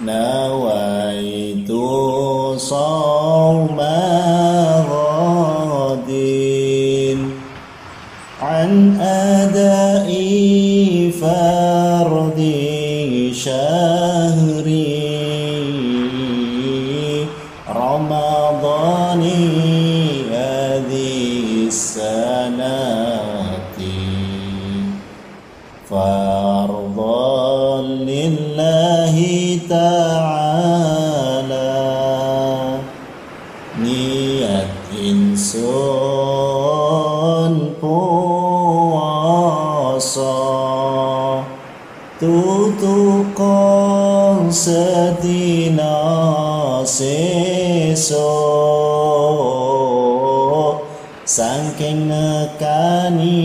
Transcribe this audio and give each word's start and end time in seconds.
نويت 0.00 1.70
صوم 2.68 3.09
saking 51.31 52.11
nekani 52.11 53.39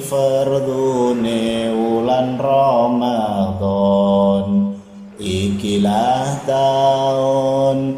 fardune 0.00 1.68
wulan 1.76 2.40
Ramadan 2.40 3.92
ikilah 5.20 6.40
taun 6.48 7.93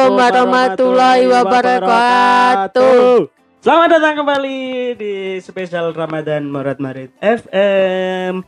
Assalamualaikum 0.00 0.32
warahmatullahi 0.32 1.24
wabarakatuh. 1.28 3.28
Selamat 3.60 3.88
datang 3.92 4.14
kembali 4.24 4.60
di 4.96 5.36
spesial 5.44 5.92
Ramadan 5.92 6.48
Morat 6.48 6.80
Marit 6.80 7.12
FM. 7.20 8.40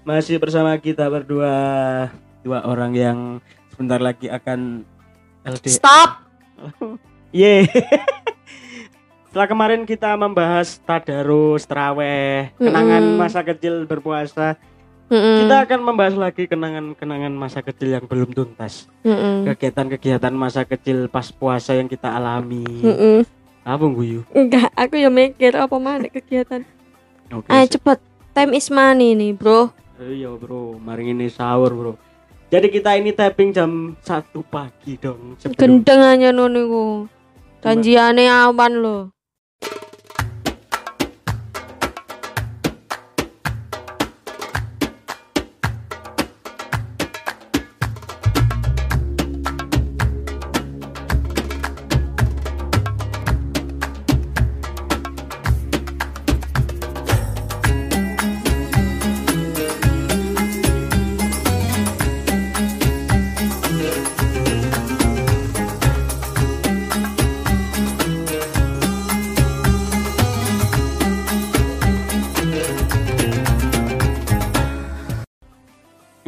Masih 0.00 0.40
bersama 0.40 0.72
kita 0.80 1.04
berdua 1.12 1.52
dua 2.40 2.64
orang 2.64 2.96
yang 2.96 3.18
sebentar 3.68 4.00
lagi 4.00 4.32
akan 4.32 4.88
LD. 5.44 5.76
Stop. 5.76 6.24
Ye. 7.36 7.68
Setelah 9.28 9.48
kemarin 9.52 9.84
kita 9.84 10.16
membahas 10.16 10.80
tadarus, 10.88 11.68
teraweh, 11.68 12.48
kenangan 12.56 13.04
masa 13.20 13.44
kecil 13.44 13.84
berpuasa, 13.84 14.56
Mm-mm, 15.12 15.44
kita 15.44 15.56
akan 15.68 15.80
membahas 15.84 16.16
lagi 16.16 16.48
kenangan-kenangan 16.48 17.32
masa 17.36 17.60
kecil 17.60 17.92
yang 17.92 18.04
belum 18.08 18.32
tuntas. 18.32 18.88
mm-mm, 19.04 19.44
Kegiatan-kegiatan 19.52 20.32
masa 20.32 20.64
kecil 20.64 21.12
pas 21.12 21.28
puasa 21.28 21.76
yang 21.76 21.86
kita 21.86 22.08
alami. 22.08 22.64
mm-mm. 22.64 23.20
Apa 23.64 23.84
guyu? 23.88 24.24
Enggak, 24.32 24.72
aku 24.72 25.00
ya 25.00 25.08
mikir 25.08 25.56
apa 25.56 25.76
mana 25.76 26.08
kegiatan. 26.08 26.64
Oke. 27.32 27.48
Ayo 27.48 27.64
cepet. 27.68 27.98
Time 28.34 28.52
is 28.56 28.68
money 28.68 29.14
nih, 29.14 29.32
Bro. 29.32 29.70
Iya 29.94 30.34
bro, 30.34 30.74
mari 30.82 31.14
ini 31.14 31.30
sahur 31.30 31.70
bro. 31.70 31.92
Jadi 32.50 32.66
kita 32.66 32.98
ini 32.98 33.14
tapping 33.14 33.54
jam 33.54 33.94
1 34.02 34.34
pagi 34.42 34.98
dong. 34.98 35.38
Sebelum 35.38 35.54
Gendeng 35.54 36.02
aja 36.02 36.28
noniku. 36.34 37.06
Janjiane 37.62 38.26
awan 38.26 38.72
lo. 38.82 38.98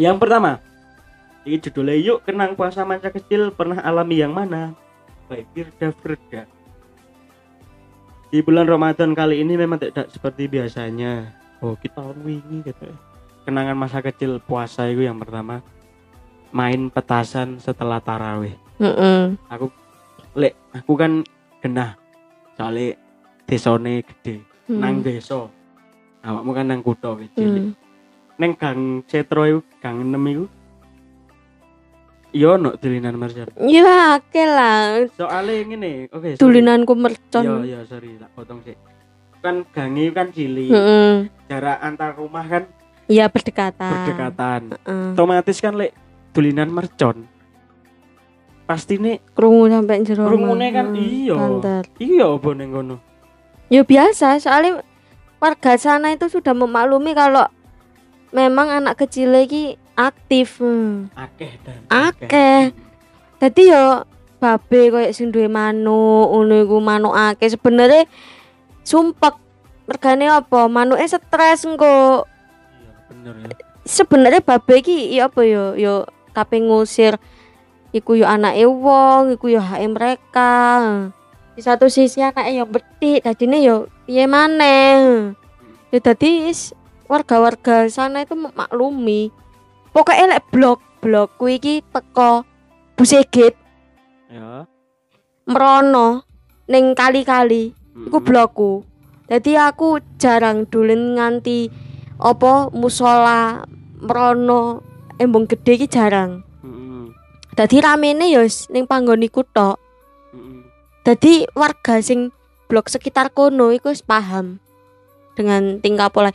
Yang 0.06 0.22
pertama, 0.22 0.62
ini 1.42 1.58
judulnya 1.58 1.98
yuk 1.98 2.18
kenang 2.22 2.54
puasa 2.54 2.86
masa 2.86 3.10
kecil 3.10 3.50
pernah 3.50 3.82
alami 3.82 4.22
yang 4.22 4.30
mana? 4.30 4.70
Baik 5.26 5.50
Firda 5.50 5.90
Firda. 5.98 6.42
Di 8.30 8.38
bulan 8.38 8.70
Ramadan 8.70 9.18
kali 9.18 9.42
ini 9.42 9.58
memang 9.58 9.82
tidak 9.82 10.06
seperti 10.14 10.46
biasanya. 10.46 11.34
Oh 11.58 11.74
kita 11.74 12.06
wingi 12.22 12.62
gitu. 12.62 12.86
ya. 12.86 12.94
Kenangan 13.50 13.74
masa 13.74 13.98
kecil 13.98 14.38
puasa 14.38 14.86
itu 14.86 15.02
yang 15.02 15.18
pertama 15.18 15.58
main 16.54 16.86
petasan 16.86 17.58
setelah 17.58 17.98
tarawih. 17.98 18.54
Heeh. 18.78 19.34
Aku 19.50 19.74
lek 20.38 20.54
aku 20.70 20.92
kan 20.94 21.26
genah 21.58 21.98
soalnya 22.54 22.94
desone 23.50 24.06
gede 24.06 24.46
nang 24.70 25.02
desa. 25.02 25.50
Awakmu 26.22 26.50
kan 26.54 26.66
nang 26.70 26.82
kutha 26.86 27.18
wis 27.18 27.30
cilik. 27.34 27.74
Hmm. 27.74 27.85
Neng 28.36 28.52
Gang 28.54 28.80
Cetro 29.08 29.42
iku, 29.44 29.60
Gang 29.80 30.04
6 30.04 30.12
iku. 30.28 30.44
Iya 32.30 32.48
ono 32.52 32.76
tulinan 32.76 33.16
mercon. 33.16 33.48
Ya, 33.64 34.20
oke 34.20 34.42
lah. 34.44 35.08
Soale 35.16 35.64
ngene, 35.64 36.12
oke. 36.12 36.36
sorry. 36.36 36.36
Tulinanku 36.36 36.92
Iya, 36.92 37.00
mercon. 37.00 37.44
iya, 37.64 37.80
sorry, 37.88 38.20
tak 38.20 38.28
potong 38.36 38.60
sih. 38.60 38.76
Kan 39.40 39.64
gangi 39.72 40.12
kan 40.12 40.28
cilik. 40.28 40.68
Heeh. 40.68 41.32
Jarak 41.48 41.78
antar 41.80 42.12
rumah 42.12 42.44
kan 42.44 42.68
Iya, 43.08 43.32
berdekatan. 43.32 43.88
berdekatan. 43.88 44.60
Heeh. 44.76 45.16
Otomatis 45.16 45.56
kan 45.58 45.80
lek 45.80 45.96
tulinan 46.30 46.68
mercon. 46.68 47.24
Pasti 48.66 48.98
nih 48.98 49.22
Krungu 49.32 49.70
sampai 49.70 50.04
jero. 50.04 50.28
Krungune 50.28 50.68
kan 50.74 50.92
iya. 50.92 51.38
Banter. 51.38 51.82
iya 51.96 52.26
apa 52.28 52.48
ning 52.52 52.68
kono. 52.68 52.96
Ya 53.72 53.80
biasa, 53.80 54.36
soalnya 54.36 54.82
warga 55.38 55.78
sana 55.78 56.12
itu 56.12 56.28
sudah 56.28 56.52
memaklumi 56.52 57.14
kalau 57.14 57.46
memang 58.36 58.68
anak 58.68 59.00
kecil 59.00 59.32
lagi 59.32 59.80
aktif. 59.96 60.60
Hmm. 60.60 61.08
Akeh 61.16 61.56
dan 61.64 61.80
Akeh. 61.88 62.76
Dadi 63.40 63.72
yo 63.72 64.04
babe 64.36 64.92
koyo 64.92 65.08
sing 65.16 65.32
duwe 65.32 65.48
manuk, 65.48 66.28
ngono 66.28 66.60
iku 66.60 66.76
manuk 66.84 67.16
akeh 67.16 67.48
sebenarnya 67.48 68.04
sumpek. 68.84 69.32
Mergane 69.88 70.28
apa? 70.28 70.66
Manuke 70.68 71.06
stres 71.06 71.64
engko. 71.64 72.26
Iya, 72.74 72.92
bener 73.08 73.34
ya. 73.48 73.48
Sebenarnya 73.86 74.42
babe 74.44 74.74
iki 74.82 75.14
ya 75.14 75.32
apa 75.32 75.40
yo 75.46 75.78
yo 75.78 76.10
kape 76.34 76.58
ngusir 76.60 77.16
iku 77.94 78.18
yo 78.18 78.26
anake 78.28 78.66
wong, 78.66 79.32
iku 79.38 79.46
yo 79.48 79.62
hake 79.62 79.88
mereka. 79.88 80.52
Di 81.56 81.64
satu 81.64 81.88
sisi 81.88 82.20
anake 82.20 82.52
yo 82.52 82.68
betik, 82.68 83.24
dadine 83.24 83.62
yo 83.62 83.88
piye 84.04 84.26
maneh. 84.28 85.32
Ya 85.94 85.98
dadi 86.02 86.50
warga-warga 87.06 87.86
sana 87.88 88.22
itu 88.22 88.34
memaklumi. 88.34 89.30
Pokoknya 89.90 90.36
lek 90.36 90.44
blok 90.52 90.80
blok 91.00 91.38
kuwi 91.38 91.56
iki 91.62 91.74
teko 91.94 92.42
Busigit 92.96 93.54
Ya. 94.26 94.66
merono 95.46 96.26
ning 96.66 96.98
kali-kali 96.98 97.70
iku 97.94 98.18
Mm-mm. 98.18 98.26
blokku. 98.26 98.72
Jadi 99.30 99.54
aku 99.54 100.02
jarang 100.18 100.66
dolen 100.66 101.14
nganti 101.14 101.70
apa 102.18 102.72
musola 102.74 103.62
merono 104.02 104.82
embong 105.22 105.46
gede 105.46 105.72
iki 105.78 105.86
jarang. 105.86 106.42
Dadi 107.56 107.80
ramene 107.80 108.28
ya 108.28 108.44
ning 108.68 108.84
panggon 108.84 109.24
iku 109.24 109.46
tok. 109.46 109.80
Dadi 111.06 111.46
warga 111.54 112.02
sing 112.02 112.34
blok 112.66 112.90
sekitar 112.90 113.30
kono 113.30 113.70
iku 113.70 113.94
wis 113.94 114.02
paham 114.02 114.58
dengan 115.38 115.78
tingkah 115.78 116.10
pola. 116.10 116.34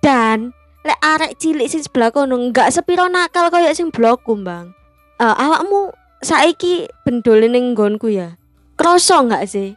Dan 0.00 0.56
lek 0.80 1.00
arek 1.04 1.36
cilik 1.36 1.68
sing 1.68 1.84
sebelah 1.84 2.08
kono 2.08 2.40
enggak 2.40 2.72
sepiro 2.72 3.06
nakal 3.12 3.52
koyo 3.52 3.68
sing 3.76 3.92
blokku, 3.92 4.32
Bang. 4.40 4.72
Eh 5.20 5.28
awakmu 5.28 5.92
saiki 6.24 6.88
bendol 7.04 7.44
ning 7.44 7.76
nggonku 7.76 8.08
ya. 8.08 8.40
Kroso 8.80 9.20
enggak 9.20 9.44
sih? 9.44 9.76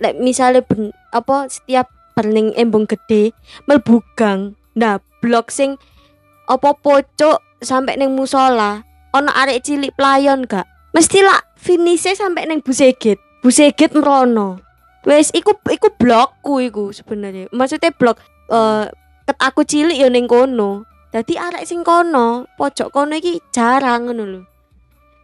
Lek 0.00 0.16
misalnya 0.16 0.64
ben, 0.64 0.90
apa 1.12 1.52
setiap 1.52 1.92
berning 2.16 2.56
embung 2.56 2.88
gede 2.88 3.36
mlebu 3.68 4.00
gang. 4.16 4.56
Nah, 4.72 5.00
blok 5.20 5.52
sing 5.52 5.76
apa 6.48 6.72
pocok 6.76 7.40
sampai 7.60 8.00
ning 8.00 8.16
musola 8.16 8.82
ono 9.12 9.30
arek 9.30 9.60
cilik 9.64 9.92
playon 9.92 10.48
gak? 10.48 10.64
Mesti 10.92 11.20
lah 11.24 11.40
finishnya 11.56 12.16
sampai 12.16 12.48
ning 12.48 12.64
Busegit. 12.64 13.20
Busegit 13.44 13.92
merono. 13.92 14.60
Wes 15.04 15.32
iku 15.34 15.56
iku 15.68 15.92
blokku 15.96 16.60
iku 16.64 16.92
sebenarnya. 16.92 17.48
Maksudnya 17.52 17.92
blok 17.92 18.16
eh 18.52 18.86
ket 19.22 19.38
aku 19.38 19.62
cilik 19.62 19.96
ya 19.96 20.08
ning 20.08 20.26
kono. 20.26 20.84
Dadi 21.08 21.36
arek 21.36 21.62
sing 21.62 21.82
kono, 21.82 22.48
pojok 22.56 22.88
kono 22.88 23.12
iki 23.12 23.36
jarang 23.50 24.06
ngono 24.06 24.24
lho. 24.24 24.40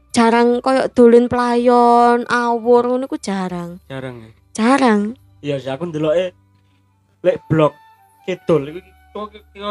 Jarang 0.09 0.61
koyo 0.61 0.89
dolen 0.89 1.27
playon, 1.27 2.25
awur 2.27 2.83
ngono 2.87 3.05
iku 3.05 3.17
jarang. 3.19 3.81
jarang 3.87 4.17
ya 4.21 4.31
Jarang. 4.53 5.01
iya 5.39 5.55
sih 5.57 5.71
aku 5.71 5.87
ndeloke 5.87 6.35
lek 7.23 7.39
blok 7.47 7.71
kidul 8.27 8.59
iku 8.69 8.81
kok 9.15 9.27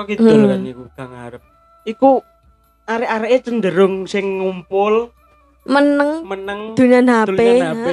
kidul 0.08 0.32
Hmm. 0.38 0.48
kan 0.48 0.62
iku 0.64 0.84
kang 0.96 1.12
arep 1.12 1.44
iku 1.84 2.24
arek-areke 2.86 3.38
cenderung 3.44 4.08
sing 4.08 4.40
ngumpul 4.40 5.12
Meneng 5.68 6.24
meneng 6.24 6.72
dunan 6.74 7.04
HP. 7.06 7.36
Dolanan 7.36 7.76
HP. 7.76 7.88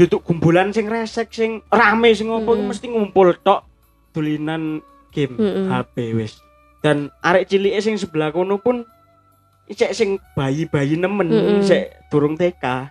duduk 0.00 0.24
kumpulan 0.24 0.72
sing 0.72 0.88
resek 0.88 1.28
sing 1.28 1.60
rame 1.68 2.08
sing 2.10 2.32
ngopo 2.32 2.56
Mm-mm. 2.56 2.72
mesti 2.72 2.88
ngumpul 2.88 3.36
tok 3.38 3.68
dolinan 4.10 4.80
game 5.12 5.36
Mm-mm. 5.36 5.68
HP 5.68 6.16
wis 6.16 6.40
dan 6.80 7.12
arek 7.20 7.46
cilik 7.46 7.76
sing 7.78 7.94
sebelah 7.94 8.32
kono 8.32 8.56
pun 8.56 8.82
isek 9.64 9.92
sing 9.92 10.16
bayi-bayi 10.32 10.96
nemen 10.96 11.28
Mm-mm. 11.28 11.60
isek 11.60 12.08
durung 12.08 12.34
TK 12.34 12.90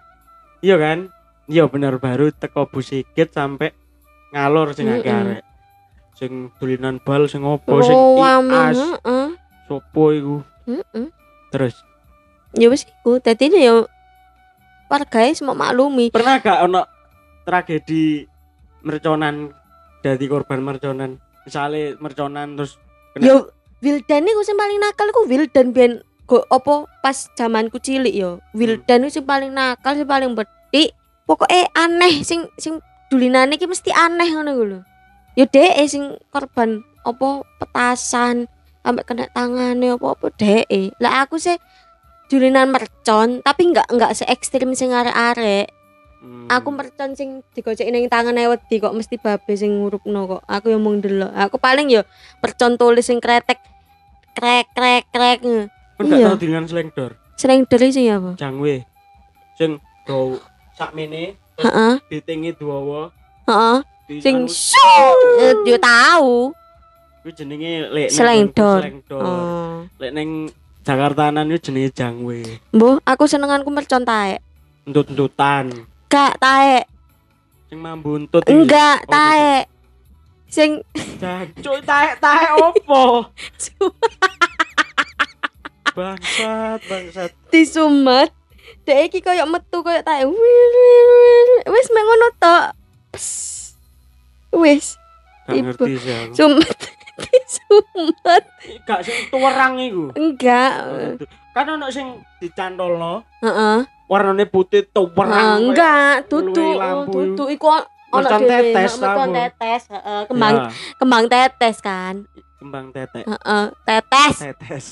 iya 0.61 0.77
kan 0.77 1.09
iya 1.45 1.65
bener 1.65 1.97
baru 1.97 2.29
teko 2.29 2.65
busikit 2.65 3.29
sampai 3.29 3.73
ngalor 4.31 4.71
sing 4.71 4.87
akeh 4.87 5.09
Mm-mm. 5.09 5.23
arek 5.27 5.43
sing 6.13 6.31
dolinan 6.55 6.97
bal 6.97 7.25
sing 7.25 7.41
opo 7.41 7.81
sing 7.81 7.97
Roam, 7.97 8.45
ias 8.47 8.77
heeh. 8.77 9.27
sopo 9.65 10.03
iku 10.11 10.37
Heeh. 10.63 11.09
terus 11.49 11.81
Ya 12.51 12.67
wis 12.67 12.83
iku. 12.83 13.15
Dadi 13.17 13.47
ya 13.47 13.87
wargae 14.85 15.31
semua 15.31 15.55
maklumi. 15.55 16.11
pernah 16.11 16.35
gak 16.37 16.67
ono 16.67 16.83
tragedi 17.41 18.27
merconan 18.83 19.55
dari 19.99 20.25
korban 20.27 20.59
merconan 20.59 21.15
misalnya 21.45 21.97
merconan 21.97 22.55
terus 22.57 22.77
Kena- 23.11 23.27
Yo 23.27 23.35
Wildan 23.81 24.29
iku 24.29 24.41
sing 24.45 24.55
paling 24.55 24.77
nakal 24.77 25.09
iku 25.09 25.25
Wildan 25.25 25.73
biyen 25.73 26.05
go 26.29 26.45
opo 26.47 26.85
pas 27.01 27.27
zamanku 27.33 27.81
cilik 27.81 28.13
yo. 28.13 28.39
Wildan 28.53 29.03
iku 29.03 29.19
sing 29.19 29.25
paling 29.25 29.51
nakal, 29.51 29.97
sing 29.97 30.05
paling 30.07 30.37
betik. 30.37 30.93
Pokoknya 31.25 31.67
aneh 31.75 32.21
sing 32.21 32.45
sing 32.55 32.79
dulinane 33.09 33.57
iki 33.57 33.65
mesti 33.65 33.89
aneh 33.91 34.29
ngono 34.31 34.51
lho. 34.53 34.79
Yo 35.35 35.49
dhek 35.49 35.75
sing 35.89 36.15
korban 36.29 36.85
opo 37.03 37.43
petasan 37.57 38.45
sampai 38.85 39.03
kena 39.03 39.25
tangane 39.33 39.91
opo-opo 39.97 40.29
dhek. 40.29 40.69
Lah 41.01 41.25
aku 41.25 41.41
sih 41.41 41.57
dulinan 42.29 42.71
mercon 42.71 43.41
tapi 43.43 43.73
enggak 43.73 43.89
enggak 43.91 44.15
se 44.15 44.23
ekstrim 44.29 44.71
sing 44.77 44.93
arek-arek. 44.93 45.67
Hmm. 46.21 46.45
Aku 46.47 46.69
mercon 46.69 47.17
sing 47.17 47.41
digoceki 47.51 47.89
ning 47.89 48.05
tangan 48.05 48.37
wedi 48.37 48.77
kok 48.77 48.93
mesti 48.93 49.17
babe 49.17 49.57
sing 49.57 49.73
ngurupno 49.73 50.29
kok. 50.29 50.41
Aku 50.45 50.69
yang 50.69 50.79
mung 50.79 51.01
delok. 51.01 51.33
Aku 51.33 51.57
paling 51.57 51.89
yo 51.89 52.05
mercon 52.37 52.77
tulis 52.77 53.01
sing 53.01 53.17
kretek 53.17 53.57
krek 54.31 54.69
krek 54.69 55.09
krek. 55.09 55.41
Kan 55.41 56.05
gak 56.05 56.17
Iya. 56.17 56.29
tau 56.29 56.37
dengan 56.37 56.63
slengdor 56.65 57.11
Sering 57.35 57.65
dari 57.65 57.89
sing 57.89 58.05
apa? 58.07 58.33
jangwe 58.33 58.85
sing 59.53 59.77
do 60.05 60.37
sak 60.73 60.93
mene 60.93 61.37
Heeh. 61.57 61.93
ditingi 62.05 62.53
dawa 62.53 63.09
Heeh. 63.45 63.77
Sing 64.17 64.45
anu, 64.45 65.09
Eh, 65.39 65.53
yo 65.65 65.77
tahu. 65.77 66.53
kuwi 67.21 67.33
jenenge 67.33 67.89
lek 67.89 68.09
Slengdor. 68.09 68.81
slengdor 68.81 69.21
Oh. 69.21 69.77
lek 69.97 70.13
ning 70.13 70.49
Jakartanan 70.81 71.45
itu 71.49 71.69
jenenge 71.69 71.93
jangwe 71.93 72.41
Mbah, 72.73 73.01
aku 73.03 73.25
senenganku 73.25 73.69
mercon 73.69 74.01
taek. 74.01 74.41
entut-entutan 74.85 75.69
Gak 76.11 76.35
taek. 76.43 76.83
sing 77.71 77.79
mambu 77.79 78.19
untut 78.19 78.43
iki. 78.43 78.51
Enggak 78.51 79.07
Oh, 79.07 79.15
taek. 79.15 79.63
Sing 80.51 80.83
Jancuk 81.23 81.79
taek-taek 81.87 82.51
opo? 82.59 83.23
bangsat, 85.95 86.79
bangsat. 86.83 87.31
disumet. 87.47 88.35
Dek 88.83 89.07
iki 89.07 89.23
koyo 89.23 89.47
metu 89.47 89.79
koyo 89.79 90.03
wir. 90.03 91.47
Wis 91.71 91.87
mek 91.95 92.03
ngono 92.03 92.27
tok. 92.43 92.65
Wis, 94.51 94.99
Ibu. 95.47 95.83
sumet. 96.35 96.79
Disumet. 97.23 98.43
Gak 98.83 98.99
sing 99.07 99.15
tuwerang 99.31 99.79
iku. 99.79 100.11
Enggak. 100.19 100.75
Kan 101.55 101.67
ono 101.71 101.87
sing 101.87 102.19
dicantolno, 102.43 103.23
Heeh. 103.39 103.79
Warnane 104.11 104.43
putih 104.43 104.83
Ah, 104.83 104.91
tuwerang. 104.91 105.71
enggak, 105.71 106.27
luwih 106.27 106.51
tutu, 106.51 106.65
lampu 106.75 107.17
tutu 107.31 107.43
iku 107.47 107.67
ono 108.11 108.27
tetes 108.43 108.99
mercon 108.99 109.29
apa? 109.31 109.39
tetes, 109.39 109.81
heeh, 109.87 110.21
kembang 110.27 110.53
Ya, 110.53 110.63
kembang 110.99 111.23
tetes 111.31 111.77
kan. 111.79 112.15
kembang. 112.59 112.91
Heeh, 112.91 113.63
tetes. 113.87 114.35
Tetes. 114.35 114.85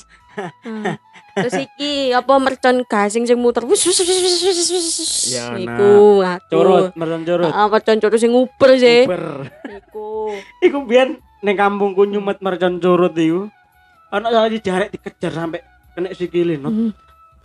Heeh. 0.64 0.96
Terus 1.36 1.54
iki 1.62 2.10
apa 2.10 2.32
mercon 2.40 2.82
gasing 2.82 3.28
sing 3.28 3.36
muter. 3.36 3.62
Wis 3.62 3.84
wis 3.84 4.00
wis 4.00 4.08
wis 4.08 4.40
wis 4.42 4.66
wis. 4.72 5.12
Ya, 5.30 5.52
nah. 5.52 5.60
Iku 5.60 5.92
aku. 6.24 6.50
Curut, 6.50 6.90
mercon 6.96 7.22
curut. 7.22 7.52
Heeh, 7.52 7.66
mercon 7.68 7.98
curut 8.00 8.18
sing 8.18 8.32
nguber 8.32 8.70
sih. 8.74 9.04
Uber. 9.04 9.46
Iku. 9.68 10.08
Iku 10.64 10.78
biyen 10.88 11.20
ning 11.44 11.54
kampungku 11.54 12.08
nyumet 12.08 12.40
mercon 12.40 12.80
curut 12.80 13.12
iku. 13.14 13.52
Ono 14.10 14.26
salah 14.26 14.50
dijarek 14.50 14.90
dikejar 14.90 15.30
sampai 15.30 15.60
kena 15.94 16.10
sikile, 16.10 16.58
not. 16.58 16.72
Hmm. 16.72 16.90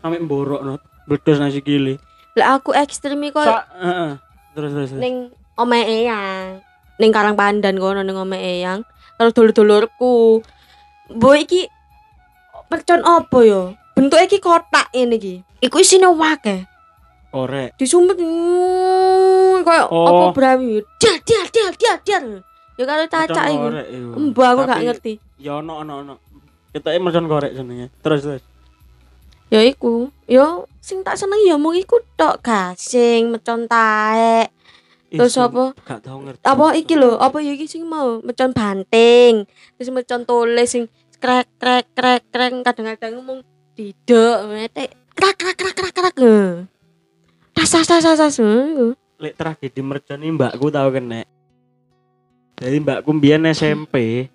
Sampai 0.02 0.24
mborok, 0.24 0.62
not. 0.64 0.82
Bledos 1.06 1.38
nang 1.38 1.54
sikile. 1.54 2.02
Lah 2.36 2.60
aku 2.60 2.74
ekstrem 2.76 3.22
iki 3.24 3.38
koyo 3.38 3.48
Sa 3.48 3.64
heeh. 3.80 4.12
Terus 4.58 4.72
terus. 4.74 4.92
ning 4.98 5.32
Eyang. 5.56 6.60
Ning 7.00 7.12
Karang 7.14 7.38
Pandan 7.40 7.78
kono 7.78 8.02
ning 8.02 8.18
omahe 8.18 8.60
Eyang. 8.60 8.82
Terus 9.16 9.32
dulur-dulurku. 9.32 10.42
Mbok 11.14 11.36
iki 11.40 11.62
mercon 12.68 13.06
apa 13.06 13.40
yo? 13.46 13.78
Bentuke 13.96 14.26
iki 14.28 14.40
kotak 14.42 14.92
ini 14.92 15.16
iki. 15.16 15.36
Iku 15.64 15.80
isine 15.80 16.10
akeh. 16.10 16.66
Korek. 17.32 17.78
Disumet 17.78 18.18
mm, 18.20 19.64
koyo 19.64 19.86
Oh. 19.92 20.08
apa 20.10 20.26
brami. 20.36 20.82
Dar 21.00 21.20
dar 21.24 21.48
dar 21.52 21.74
dar 21.78 21.98
dar. 22.02 22.24
Ya 22.76 22.84
karo 22.84 23.04
cacak 23.08 23.46
iku. 23.54 23.68
Mbah 24.34 24.48
aku 24.52 24.62
gak 24.68 24.84
ngerti. 24.84 25.14
Ya 25.40 25.62
ono 25.62 25.80
ono 25.86 25.94
ono. 26.04 26.14
Ketoke 26.76 27.00
mercon 27.00 27.32
korek 27.32 27.56
jenenge. 27.56 27.88
Terus 28.04 28.22
terus. 28.26 28.44
Ya 29.54 29.62
iku. 29.62 30.10
Yo 30.26 30.66
sing 30.82 31.06
tak 31.06 31.18
seneng 31.18 31.42
ya 31.46 31.56
mung 31.58 31.78
iku 31.78 32.02
tok 32.18 32.42
gasing, 32.42 33.34
mercon 33.34 33.70
taek. 33.70 34.50
Terus 35.16 35.38
apa? 35.40 35.72
Gak 35.86 36.00
tau 36.04 36.20
ngerti. 36.20 36.44
apa 36.44 36.66
iki 36.76 36.94
lho 36.98 37.16
apa 37.22 37.38
ya 37.40 37.56
iki 37.56 37.70
sing 37.70 37.88
mau 37.88 38.20
mecon 38.20 38.52
banting 38.52 39.48
terus 39.80 39.90
mecon 39.94 40.28
tulis 40.28 40.68
sing 40.68 40.92
krek 41.22 41.48
krek 41.56 41.88
krek 41.96 42.22
krek 42.28 42.52
kadang-kadang 42.66 43.22
ngomong 43.22 43.40
didek 43.80 44.38
mete 44.52 44.92
krak 45.16 45.36
krak 45.40 45.56
krak 45.56 45.76
krak 45.78 45.94
krak 45.94 46.16
tas 47.56 47.72
tas 47.72 47.88
tas 47.88 48.04
tas. 48.04 48.38
Lek 49.16 49.34
tragedi 49.40 49.80
mercon 49.80 50.20
ini 50.20 50.36
mbakku 50.36 50.68
tau 50.68 50.92
kena. 50.92 51.24
Jadi 52.60 52.78
mbakku 52.84 53.16
mbiyen 53.16 53.48
SMP 53.56 54.28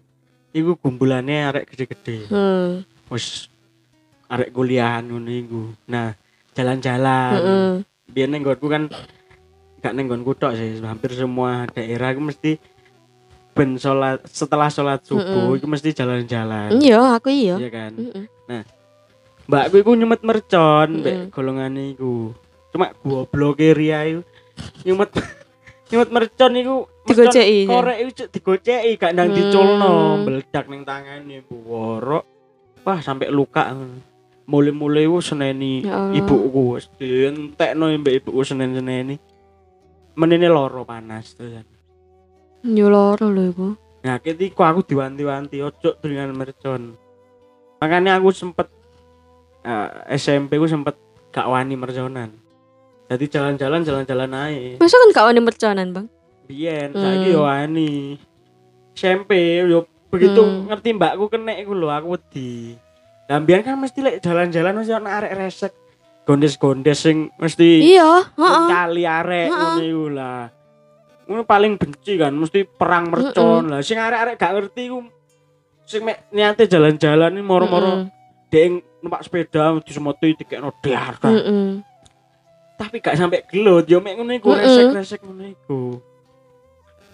iku 0.57 0.81
gumbulannya 0.81 1.52
arek 1.52 1.76
gede-gede. 1.76 2.25
hmm 2.33 2.88
Wis 3.12 3.50
arek 4.30 4.50
kuliahan 4.50 5.04
ngono 5.04 5.26
iku. 5.28 5.62
Nah, 5.87 6.14
jalan-jalan. 6.52 7.32
heeh 7.34 7.70
Biyen 8.06 8.30
ning 8.30 8.42
nggonku 8.42 8.66
kan 8.66 8.90
gak 9.78 9.92
ning 9.92 10.06
nggonku 10.06 10.34
tok 10.34 10.54
sih, 10.54 10.78
hampir 10.80 11.10
semua 11.10 11.66
daerah 11.68 12.10
iku 12.10 12.22
mesti 12.22 12.58
ben 13.50 13.75
salat 13.76 14.22
setelah 14.25 14.66
salat 14.66 15.02
subuh 15.02 15.22
Mm-mm. 15.50 15.56
iku 15.56 15.66
mesti 15.66 15.90
jalan-jalan. 15.90 16.75
iya 16.76 16.99
aku 17.12 17.28
iya 17.28 17.54
Iya 17.56 17.68
kan. 17.68 17.92
Heeh. 17.94 18.62
Mbakku 19.46 19.76
iku 19.78 19.90
nyumet 19.92 20.22
mercon 20.22 21.02
mbek 21.02 21.14
Mm-mm. 21.16 21.30
golongane 21.30 21.82
iku. 21.92 22.30
Cuma 22.70 22.94
gobloke 22.96 23.75
Ria 23.75 24.06
iku 24.06 24.22
nyumet 24.84 25.10
nyumet 25.90 26.10
mercon 26.10 26.54
iku 26.54 26.76
Digoceki, 27.00 27.66
ya? 27.66 27.70
Korek 27.70 27.96
iku 27.99 28.10
digoceki 28.28 28.90
gak 28.94 29.12
ndang 29.12 29.28
Hmm. 29.30 29.37
diculno, 29.37 29.94
meledak 30.20 30.64
ning 30.66 30.82
tangane 30.82 31.42
borok. 31.42 32.22
Wah, 32.82 32.99
sampai 33.00 33.30
luka. 33.30 33.75
Mulai-mulai 34.50 35.07
ku 35.07 35.23
seneni 35.23 35.87
Ya 35.87 36.11
ibuku 36.11 36.75
wis 36.75 36.90
dientekno 36.99 37.87
mbek 37.95 38.19
ibuku 38.19 38.42
senen-seneni. 38.42 39.14
Menene 40.19 40.50
loro 40.50 40.83
panas 40.83 41.38
tuh. 41.38 41.62
yo 42.61 42.90
loro 42.90 43.30
lho 43.30 43.42
iku 43.49 43.69
Nah, 44.00 44.16
ketika 44.16 44.64
aku 44.66 44.80
diwanti-wanti 44.83 45.61
ojo 45.61 45.92
dengan 46.00 46.33
mercon. 46.33 46.97
Makanya 47.78 48.16
aku 48.16 48.33
sempet 48.33 48.66
eh, 49.62 49.88
SMP 50.16 50.57
ku 50.57 50.64
sempet 50.64 50.97
gak 51.30 51.45
wani 51.47 51.76
merconan. 51.76 52.33
Jadi 53.07 53.25
jalan-jalan 53.28 53.85
jalan-jalan 53.85 54.30
aja. 54.33 54.80
Masa 54.80 54.97
kan 54.97 55.11
gak 55.12 55.26
wani 55.28 55.40
merconan, 55.40 55.88
Bang? 55.92 56.07
Biyen 56.49 56.90
Hmm. 56.90 57.00
saiki 57.00 57.28
yo 57.30 57.45
wani. 57.45 58.16
SMP 58.97 59.30
yo 59.62 59.85
begitu 60.09 60.42
Hmm. 60.42 60.66
ngerti 60.66 60.90
mbakku 60.90 61.28
kena 61.28 61.54
iku 61.54 61.76
lho 61.76 61.88
aku 61.88 62.16
wedi. 62.16 62.75
Mbiyen 63.38 63.62
kan 63.62 63.78
mesti 63.78 64.02
lek 64.02 64.18
jalan-jalan 64.18 64.75
mesti 64.75 64.90
ana 64.90 65.22
arek 65.22 65.38
resek. 65.38 65.72
Gondes-gondes 66.26 66.99
sing 66.99 67.30
mesti 67.38 67.94
Iya, 67.94 68.26
heeh. 68.34 68.66
kali 68.66 69.02
arek 69.06 69.49
Heeh. 69.50 69.54
ngono 69.54 69.82
iku 69.87 70.06
lah. 70.10 70.42
Ngono 71.30 71.42
paling 71.46 71.78
benci 71.78 72.18
kan 72.18 72.34
mesti 72.34 72.66
perang 72.66 73.06
mercon 73.06 73.70
lah 73.70 73.80
sing 73.87 74.02
arek-arek 74.02 74.34
gak 74.34 74.52
ngerti 74.58 74.90
iku 74.90 74.99
sing 75.87 76.02
mek 76.02 76.26
niate 76.30 76.66
jalan-jalan 76.66 77.34
ini 77.34 77.42
moro-moro 77.42 78.06
dek 78.50 78.82
numpak 78.99 79.22
sepeda 79.22 79.78
disemoti 79.82 80.34
dikekno 80.34 80.75
dar 80.82 81.14
kan. 81.22 81.30
Mm-mm. 81.34 81.66
Tapi 82.75 82.99
gak 82.99 83.14
sampai 83.14 83.46
gelut 83.46 83.87
yo 83.87 84.02
mek 84.02 84.18
ngono 84.18 84.34
iku 84.34 84.54
resek-resek 84.54 85.22
ngono 85.22 85.44
iku. 85.46 86.02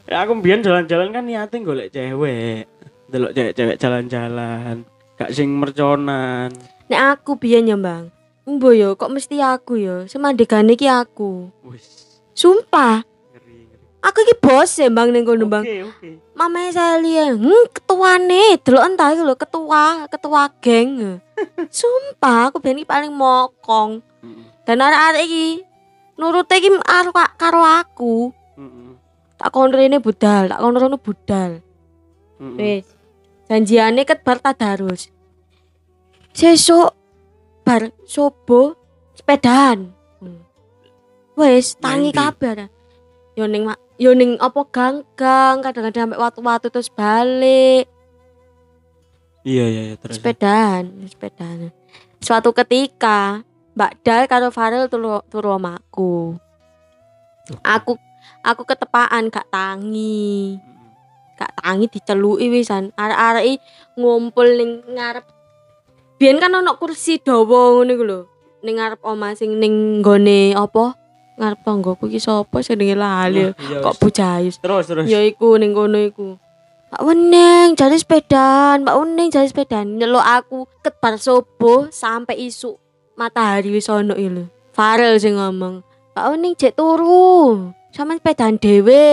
Ya 0.06 0.24
aku 0.24 0.32
mbiyen 0.38 0.64
jalan-jalan 0.64 1.12
kan 1.12 1.24
niate 1.28 1.60
golek 1.60 1.92
cewek. 1.92 2.64
Delok 3.06 3.32
cewek-cewek 3.38 3.76
jalan-jalan, 3.78 4.82
gak 5.16 5.32
sing 5.32 5.48
merconan. 5.56 6.52
Nek 6.86 7.00
aku 7.18 7.40
biyen 7.40 7.72
ya, 7.72 7.76
Bang. 7.76 8.12
Mbo 8.46 8.70
yo 8.70 8.94
kok 8.94 9.10
mesti 9.10 9.42
aku 9.42 9.74
yo, 9.80 10.06
semandegane 10.06 10.78
iki 10.78 10.86
aku. 10.86 11.50
Wis, 11.66 12.22
Sumpah, 12.30 13.02
ngeri 13.34 13.66
ngeri. 13.66 13.98
aku 14.06 14.18
iki 14.22 14.34
bos 14.38 14.70
ya, 14.78 14.86
Bang 14.86 15.10
ning 15.10 15.26
kono, 15.26 15.50
Bang. 15.50 15.66
Oke, 15.66 15.82
oke. 15.82 16.10
Mama 16.36 16.70
saya 16.70 17.00
lihat, 17.02 17.42
hmm, 17.42 17.74
ketuane, 17.74 18.60
delok 18.62 18.86
entah 18.86 19.08
iku 19.10 19.22
lho, 19.26 19.34
ketua, 19.34 20.06
ketua 20.06 20.42
geng. 20.62 21.18
Sumpah, 21.80 22.52
aku 22.52 22.62
biyen 22.62 22.86
paling 22.86 23.10
mokong. 23.10 24.04
Dan 24.62 24.82
arek-arek 24.82 25.22
iki 25.26 25.46
nurut 26.18 26.46
iki 26.50 26.70
karo 27.38 27.62
aku. 27.62 28.30
Tak 29.36 29.52
kon 29.52 29.68
rene 29.68 30.00
budal, 30.00 30.48
tak 30.48 30.60
kon 30.60 30.76
rono 30.76 30.96
budal. 30.96 31.60
Heeh. 32.40 32.80
Wis. 32.80 32.95
Janjiane 33.46 34.02
ket 34.02 34.22
bar 34.26 34.42
tadarus. 34.42 35.10
Sesuk 36.34 36.92
bar 37.62 37.94
sobo 38.04 38.74
sepedaan. 39.14 39.94
Hmm. 40.18 40.42
Wis 41.38 41.78
tangi 41.78 42.10
kabeh. 42.10 42.68
Yo 43.38 43.46
ning 43.46 43.68
yo 43.96 44.12
ning 44.12 44.36
apa 44.40 44.60
ganggang, 44.68 45.62
kadang-kadang 45.62 46.10
sampai 46.10 46.20
watu-watu 46.20 46.66
terus 46.72 46.90
balik. 46.90 47.86
Iya 49.46 49.64
iya 49.70 49.82
iya 49.86 49.94
terus. 49.94 50.18
sepedaan 50.18 51.06
sepedaan 51.06 51.70
suatu 52.18 52.50
ketika 52.50 53.46
Mbak 53.78 53.92
Dal 54.02 54.26
karo 54.26 54.50
Farel 54.50 54.90
turu 54.90 55.22
turu 55.30 55.54
omaku 55.54 56.34
aku 57.62 57.94
aku 58.42 58.62
ketepaan 58.66 59.30
gak 59.30 59.46
tangi. 59.54 60.58
Gak 61.36 61.52
tangi 61.60 61.86
diceluki 61.92 62.48
wisan 62.48 62.90
arek-arek 62.96 63.60
ngumpul 64.00 64.48
ning 64.56 64.80
ngarep. 64.88 65.24
Biyen 66.16 66.40
kan 66.40 66.52
ono 66.56 66.80
kursi 66.80 67.20
dawa 67.20 67.76
ngono 67.76 67.90
iku 67.92 68.04
lho. 68.08 68.20
Ning 68.64 68.80
ngarep 68.80 69.00
oma 69.04 69.36
sing 69.36 69.60
ning 69.60 70.00
nggone 70.00 70.56
apa? 70.56 70.96
Ngarep 71.36 71.60
tanggoku 71.60 72.08
iki 72.08 72.16
sapa 72.16 72.64
jenenge 72.64 72.96
lali? 72.96 73.52
Iya, 73.52 73.84
kok 73.84 74.00
bujayus 74.00 74.56
terus 74.56 74.88
terus. 74.88 75.04
ya 75.04 75.20
iku 75.20 75.60
ning 75.60 75.76
kono 75.76 76.00
iku. 76.00 76.40
Mbak 76.86 77.02
Weneng 77.02 77.68
jari 77.76 77.98
sepedaan, 77.98 78.86
Mbak 78.86 78.96
Weneng 78.96 79.28
jari 79.28 79.50
sepedaan. 79.50 80.00
Nyeluk 80.00 80.22
aku 80.22 80.64
ket 80.80 80.96
bar 81.02 81.20
subuh 81.20 81.92
sampai 81.92 82.48
isu 82.48 82.78
matahari 83.18 83.68
wis 83.74 83.90
ono 83.92 84.16
iki 84.16 84.30
lho. 84.32 84.44
Farel 84.72 85.20
sing 85.20 85.36
ngomong, 85.36 85.84
Mbak 86.16 86.26
Weneng 86.32 86.52
jek 86.56 86.72
turu, 86.72 87.68
sampean 87.92 88.16
sepedaan 88.22 88.56
dhewe. 88.56 89.04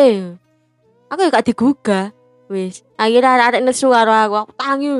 Aku 1.14 1.30
gak 1.30 1.46
digugah. 1.46 2.10
Wis, 2.50 2.82
akhirnya 2.98 3.38
arek-arek 3.38 3.62
nesu 3.62 3.94
karo 3.94 4.10
aku, 4.10 4.36
aku 4.50 4.54
tangi. 4.58 4.98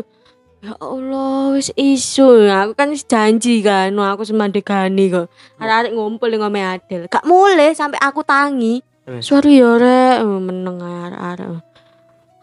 Ya 0.62 0.78
Allah, 0.78 1.58
wis 1.58 1.74
isu. 1.74 2.46
Aku 2.54 2.78
kan 2.78 2.94
janji 2.94 3.66
kan, 3.66 3.90
Wah, 3.98 4.14
aku 4.14 4.22
semandegani 4.22 5.10
kok. 5.10 5.34
Arek-arek 5.58 5.98
ngumpul 5.98 6.30
ning 6.30 6.46
ngome 6.46 6.62
Adel. 6.62 7.10
Gak 7.10 7.26
mulai 7.26 7.74
sampai 7.74 7.98
aku 7.98 8.22
tangi. 8.22 8.86
Suara 9.26 9.50
ya 9.50 9.74
rek, 9.82 10.22
Oh, 10.22 10.38
meneng 10.38 10.86
arek-arek. 10.86 11.66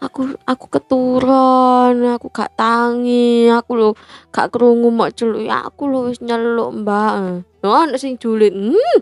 Aku 0.03 0.35
aku 0.43 0.65
keturun, 0.67 1.95
aku 2.11 2.27
gak 2.27 2.51
tangi, 2.59 3.47
aku 3.47 3.71
lo 3.77 3.89
gak 4.35 4.51
krungu 4.51 4.89
mok 4.89 5.13
celuk 5.13 5.45
ya 5.45 5.61
aku 5.61 5.85
lo 5.85 6.09
wis 6.09 6.19
nyeluk 6.19 6.73
Mbak. 6.83 7.13
Ana 7.63 7.95
sing 7.95 8.19
julid. 8.19 8.51
Hmm. 8.51 8.99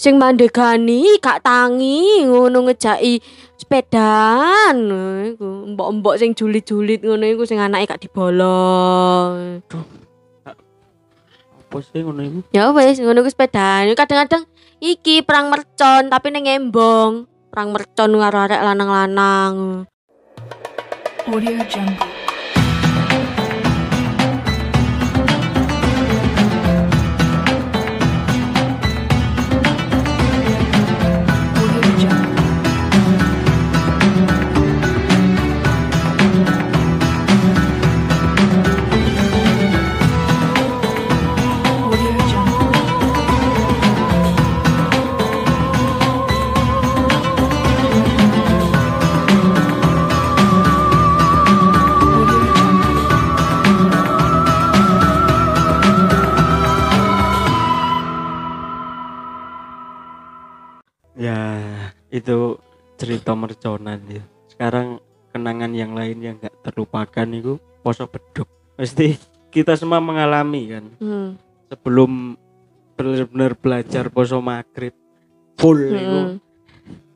Sing 0.00 0.16
mandegani 0.16 1.20
gak 1.20 1.44
tangi 1.44 2.24
ngono 2.24 2.64
ngejaki 2.64 3.20
sepedaan. 3.60 4.88
Iku 5.36 5.76
mbok-mbok 5.76 6.16
sing 6.16 6.32
julid-julid 6.32 7.04
ngono 7.04 7.28
iku 7.28 7.44
sing 7.44 7.60
anake 7.60 7.84
gak 7.84 8.00
dibolong. 8.08 9.60
Apa 11.60 11.76
sih 11.84 12.00
ngono 12.00 12.24
iku? 12.24 12.38
Ya 12.56 12.72
wis 12.72 12.96
ngono 12.96 13.20
ku 13.20 13.28
sepedaan. 13.28 13.92
Kadang-kadang 13.92 14.48
iki 14.80 15.20
perang 15.20 15.52
mercon 15.52 16.08
tapi 16.08 16.32
ning 16.32 16.48
embong. 16.48 17.28
Perang 17.52 17.76
mercon 17.76 18.16
karo 18.16 18.48
arek 18.48 18.64
lanang-lanang. 18.64 19.84
Audio 21.28 21.60
Jungle. 21.68 22.19
Itu 62.10 62.58
cerita 62.94 63.32
merconan 63.32 64.02
ya. 64.06 64.22
Sekarang 64.46 64.98
kenangan 65.30 65.72
yang 65.72 65.94
lain 65.94 66.18
yang 66.20 66.34
nggak 66.36 66.52
terlupakan 66.60 67.26
itu 67.26 67.56
poso 67.80 68.04
beduk. 68.04 68.46
Pasti 68.74 69.16
kita 69.48 69.74
semua 69.74 69.98
mengalami 69.98 70.62
kan 70.68 70.84
Hmm. 70.96 71.30
sebelum 71.66 72.34
benar-benar 72.94 73.54
belajar 73.54 74.10
poso 74.10 74.38
maghrib 74.38 74.92
full 75.56 75.80
itu 75.88 76.18
Hmm. 76.20 76.36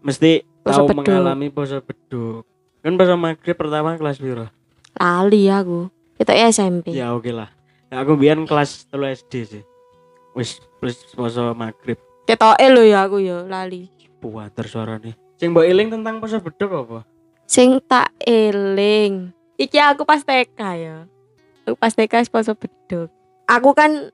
mesti 0.00 0.42
Poso 0.62 0.82
tahu 0.82 0.86
beduk. 0.88 0.98
mengalami 1.02 1.46
poso 1.48 1.78
beduk. 1.78 2.48
Kan 2.80 2.94
poso 2.94 3.14
maghrib 3.14 3.52
pertama 3.52 3.94
kelas 3.94 4.16
piro? 4.16 4.48
Lali 4.94 5.48
aku. 5.48 5.90
Itu 6.14 6.30
SMP. 6.30 6.94
Ya 6.94 7.10
oke 7.10 7.28
lah. 7.28 7.50
Nah, 7.90 8.00
aku 8.00 8.14
biar 8.14 8.38
kelas 8.40 8.86
3 8.86 9.10
SD 9.12 9.32
sih. 9.44 9.62
Wis 10.32 10.58
plus 10.78 10.98
poso 11.10 11.52
maghrib. 11.52 11.98
Ketoke 12.24 12.64
lho 12.64 12.82
ya 12.82 13.04
aku 13.04 13.18
ya 13.18 13.42
lali. 13.42 13.90
Puater 14.24 14.64
suarane. 14.64 15.12
Sing 15.36 15.52
mbok 15.52 15.68
eling 15.68 15.92
tentang 15.92 16.16
poso 16.16 16.40
beduk 16.40 16.72
apa? 16.72 17.04
Sing 17.44 17.76
tak 17.84 18.08
eling. 18.24 19.36
Iki 19.60 19.76
aku 19.76 20.08
pas 20.08 20.24
TK 20.24 20.60
ya. 20.80 21.04
Aku 21.68 21.76
pas 21.76 21.92
TK 21.92 22.24
poso 22.32 22.56
beduk. 22.56 23.12
Aku 23.44 23.76
kan 23.76 24.08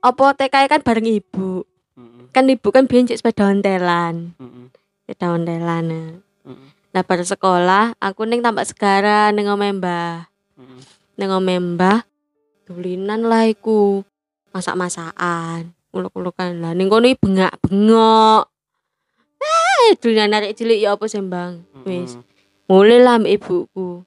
apa 0.00 0.24
TK 0.32 0.56
kan 0.64 0.80
bareng 0.80 1.04
ibu. 1.04 1.68
Heeh. 1.92 2.32
Kan 2.32 2.48
ibu 2.48 2.72
kan 2.72 2.88
biyen 2.88 3.04
cek 3.04 3.20
sepeda 3.20 3.52
ontelan. 3.52 4.32
Heeh. 4.40 4.64
Sepeda 5.04 5.36
ontelan. 5.36 5.84
nah. 5.92 6.08
Heeh. 6.48 6.68
Nah 6.96 7.02
pada 7.04 7.20
sekolah 7.20 7.92
aku 8.00 8.24
ning 8.24 8.40
tampak 8.40 8.64
segara 8.64 9.28
ning 9.28 9.44
omah 9.44 9.76
Mbah. 9.76 10.16
Heeh. 10.56 10.80
Ning 11.20 11.30
Mbah 11.76 12.08
dulinan 12.64 13.26
lah 13.26 13.50
iku. 13.50 14.06
Masak-masakan, 14.50 15.78
uluk-ulukan 15.94 16.58
lah. 16.58 16.74
Ning 16.74 16.90
kono 16.90 17.06
bengak-bengok. 17.06 18.49
Eh, 19.80 19.96
dulinan 19.96 20.36
arek 20.36 20.56
cilik 20.60 20.78
ya 20.82 20.92
apa 20.94 21.04
sih, 21.08 21.22
Bang? 21.24 21.64
Wis. 21.88 22.20
Mulai 22.68 23.00
lah 23.02 23.16
mbak 23.18 23.32
ibuku. 23.40 24.04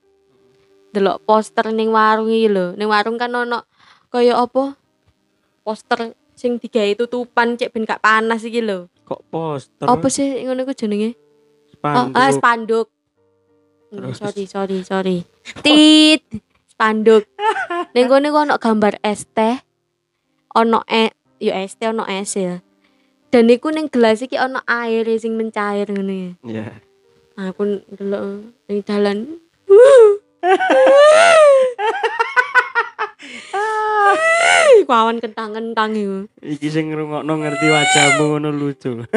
Delok 0.94 1.26
poster 1.26 1.74
ning 1.74 1.90
warung 1.90 2.30
iki 2.30 2.48
lho. 2.48 2.78
Ning 2.78 2.88
warung 2.88 3.18
kan 3.18 3.34
ono 3.34 3.66
kaya 4.14 4.38
apa? 4.38 4.78
Poster 5.66 6.14
sing 6.38 6.62
digawe 6.62 6.94
tutupan 6.96 7.58
cek 7.58 7.74
ben 7.74 7.84
gak 7.84 8.00
panas 8.00 8.46
iki 8.46 8.62
lho. 8.62 8.88
Kok 9.04 9.22
poster? 9.28 9.90
Apa 9.90 10.08
sih 10.08 10.46
ngono 10.46 10.64
iku 10.64 10.74
jenenge? 10.78 11.18
Oh, 11.84 12.08
Spanduk. 12.08 12.16
ah, 12.16 12.32
spanduk. 12.32 12.88
Hmm, 13.92 13.98
Terus? 14.00 14.16
sorry, 14.24 14.44
sorry, 14.48 14.78
sorry. 14.88 15.18
Tit 15.60 16.24
spanduk. 16.72 17.28
Ning 17.92 18.06
kene 18.08 18.32
ono 18.32 18.56
gambar 18.56 19.02
es 19.04 19.28
teh. 19.28 19.60
Ono 20.56 20.86
e 20.88 21.12
yo 21.44 21.52
es 21.52 21.76
teh 21.76 21.92
ono 21.92 22.08
es 22.08 22.32
ya. 22.40 22.64
Dan 23.34 23.50
iku 23.50 23.74
ning 23.74 23.90
gelas 23.90 24.22
iki 24.22 24.38
ono 24.38 24.62
air 24.70 25.10
sing 25.18 25.34
mencair 25.34 25.90
ngene. 25.90 26.38
Ya. 26.46 26.70
Aku 27.34 27.66
ndelok 27.66 28.46
ning 28.70 28.86
dalan. 28.86 29.42
Iku 34.78 34.92
awan 34.94 35.18
kentang-kentang 35.18 35.98
iku. 35.98 36.30
Iki 36.46 36.68
sing 36.70 36.94
ngrungokno 36.94 37.34
ngerti 37.42 37.74
wajahmu 37.74 38.38
ngono 38.38 38.54
lucu. 38.54 39.02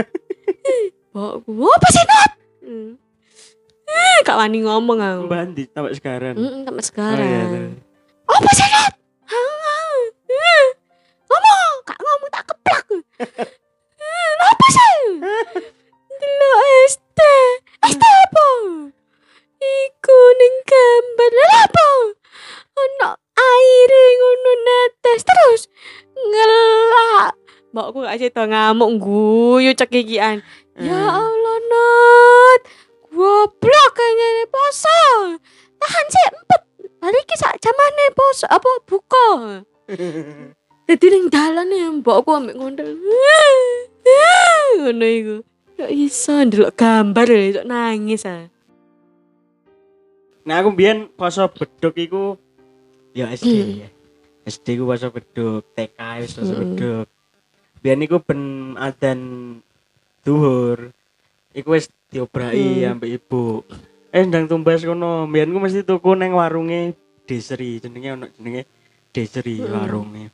Bokku, 1.12 1.52
apa 1.52 1.88
sih 1.92 2.04
Nat? 2.08 2.32
Hmm. 2.64 2.96
Kak 4.24 4.36
wani 4.36 4.64
ngomong 4.64 4.96
aku. 4.96 5.28
Mbak 5.28 5.40
Andi 5.44 5.64
sampai 5.68 5.92
sekarang. 5.92 6.34
Heeh, 6.40 6.64
sampai 6.64 6.72
Oh, 6.72 6.80
iya, 6.80 6.88
sekarang. 6.88 7.48
terus. 7.52 7.76
Apa 8.32 8.50
sih 8.52 8.68
Nat? 8.72 8.92
Ngomong, 11.28 11.72
kak 11.84 11.98
ngomong 12.00 12.30
tak 12.32 12.44
keplak. 12.48 12.84
Sih? 14.66 14.96
Dulu 16.16 16.50
ST. 16.90 17.20
ST 17.86 18.02
apa? 18.02 18.46
Iku 19.56 20.18
ning 20.38 20.54
gambar 20.66 21.30
Lah 21.32 21.52
apa? 21.66 21.88
Ono 22.76 23.10
air 23.36 23.92
ngono 23.92 24.52
netes 24.66 25.22
terus 25.24 25.62
ngelak. 26.14 27.32
Mbakku 27.72 27.98
gak 28.04 28.18
sih 28.20 28.30
ngamuk 28.32 28.90
guyu 29.00 29.72
cekikian. 29.76 30.40
Ya 30.76 30.92
Eh. 30.92 31.08
Allah 31.08 31.58
Nat. 31.70 32.60
Goblok 33.12 33.90
kayaknya 33.96 34.26
ini 34.28 34.44
poso. 34.52 35.00
Tahan 35.80 36.06
sih 36.12 36.22
empet. 36.28 36.62
Hari 37.00 37.18
iki 37.22 37.36
sak 37.38 37.56
jamane 37.62 38.06
poso 38.12 38.44
apa 38.48 38.70
buka. 38.84 39.28
Dadi 40.86 41.06
ning 41.10 41.26
dalan 41.32 41.72
ya 41.72 41.88
mbokku 41.90 42.30
ambek 42.30 42.56
ngondel. 42.60 42.94
Ngono 44.80 45.06
iku. 45.06 45.36
Gak 45.76 45.92
iso 45.92 46.32
ndelok 46.40 46.72
gambar 46.72 47.26
iso 47.28 47.62
nangis 47.62 48.24
ah. 48.24 48.48
Nah 50.46 50.62
aku 50.62 50.70
mbiyen 50.72 51.10
poso 51.12 51.50
beduk 51.50 51.94
iku 51.98 52.38
ya 53.12 53.28
SD 53.34 53.50
Hmm. 53.50 53.80
ya. 53.82 53.88
SD 54.46 54.78
ku 54.78 54.86
poso 54.86 55.10
beduk, 55.10 55.62
TK 55.74 55.98
wis 56.22 56.32
poso 56.38 56.52
Hmm. 56.54 56.60
beduk. 56.62 57.06
Biyen 57.82 58.04
iku 58.06 58.22
ben 58.22 58.40
adzan 58.78 59.20
duhur. 60.22 60.94
Iku 61.50 61.74
wis 61.74 61.90
diobrai 62.08 62.86
Hmm. 62.86 62.96
ambek 62.96 63.10
ibu. 63.18 63.66
Eh 64.14 64.22
ndang 64.22 64.46
tumbas 64.46 64.80
kono, 64.80 65.26
mbiyen 65.26 65.50
ku 65.50 65.58
mesti 65.58 65.82
tuku 65.82 66.14
nang 66.14 66.32
warunge 66.38 66.94
Desri, 67.26 67.82
jenenge 67.82 68.14
ono 68.14 68.26
jenenge 68.38 68.62
Desri 69.10 69.58
Hmm. 69.58 69.72
warunge. 69.74 70.24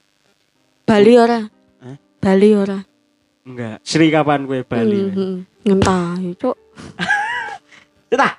Bali 0.85 1.17
ora? 1.17 1.41
Hah? 1.81 1.97
Bali 2.21 2.53
ora? 2.53 2.79
Enggak, 3.43 3.83
Sri 3.83 4.07
kapan 4.09 4.47
kue 4.47 4.63
Bali? 4.63 5.11
Hmm, 5.11 5.43
Ngentah, 5.67 6.15
cuk. 6.39 6.57
Cetah. 8.07 8.39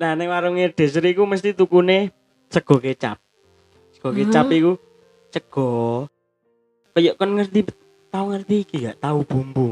Nah, 0.00 0.16
ning 0.16 0.32
warunge 0.32 0.72
Desri 0.72 1.12
iku 1.12 1.28
mesti 1.28 1.52
tukune 1.52 2.08
sego 2.48 2.80
kecap. 2.80 3.20
Sego 3.92 4.10
kecap 4.10 4.48
Hah? 4.48 4.56
iku 4.56 4.72
sego 5.28 5.68
kayak 6.94 7.18
kan 7.18 7.30
ngerti 7.34 7.66
tahu 8.08 8.24
ngerti 8.32 8.54
iki 8.64 8.76
gak 8.88 8.98
tahu 9.02 9.26
bumbu. 9.26 9.68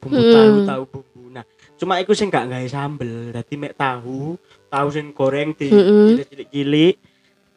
Bumbu 0.00 0.18
Hmm. 0.18 0.32
tahu 0.34 0.54
tahu 0.66 0.82
bumbu. 0.88 1.22
Nah, 1.30 1.44
cuma 1.78 2.00
iku 2.02 2.10
sing 2.10 2.26
gak 2.26 2.50
gawe 2.50 2.66
sambel. 2.66 3.30
Dadi 3.30 3.54
mek 3.54 3.78
tahu, 3.78 4.34
tahu 4.66 4.88
sing 4.90 5.14
goreng 5.14 5.54
di 5.54 5.70
Mm-mm. 5.70 6.18
cilik-cilik 6.18 6.94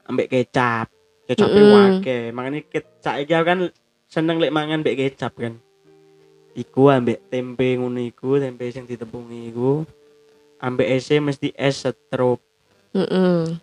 ambek 0.06 0.30
kecap. 0.30 0.92
Kecape 1.26 1.50
Mm-mm. 1.58 1.74
wake. 1.74 2.20
Makane 2.36 2.60
kecap 2.70 3.16
iki 3.18 3.34
kan 3.34 3.60
seneng 4.06 4.38
lek 4.38 4.54
mangan 4.54 4.84
mbek 4.86 5.00
kecap 5.00 5.34
kan. 5.34 5.58
Iku 6.54 6.94
ambek 6.94 7.34
tempe 7.34 7.74
ngono 7.82 7.98
iku, 7.98 8.38
tempe 8.38 8.70
sing 8.70 8.86
ditepungi 8.86 9.50
iku. 9.50 9.82
Ambek 10.62 10.86
ese 10.86 11.18
mesti 11.18 11.50
es 11.58 11.82
setrup. 11.82 12.38
Heeh. 12.94 13.58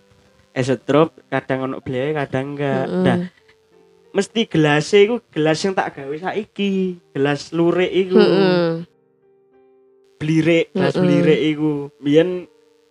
Es 0.51 0.67
setrup 0.67 1.15
kadang 1.31 1.71
ono 1.71 1.79
bleye, 1.79 2.11
kadang 2.11 2.59
enggak. 2.59 2.85
Nah, 2.91 3.17
Heeh. 3.23 3.31
mesti 4.11 4.43
gelas 4.51 4.91
iku 4.91 5.23
gelas 5.31 5.63
yang 5.63 5.79
tak 5.79 5.95
gawe 5.95 6.17
saiki. 6.19 6.99
Gelas 7.15 7.55
lurik 7.55 7.95
iku. 7.95 8.19
Heeh. 8.19 8.83
Blirik, 10.21 10.75
gelas 10.75 10.99
Mm-mm. 10.99 11.07
blirik 11.07 11.41
iku. 11.57 11.73
Biyen 12.03 12.45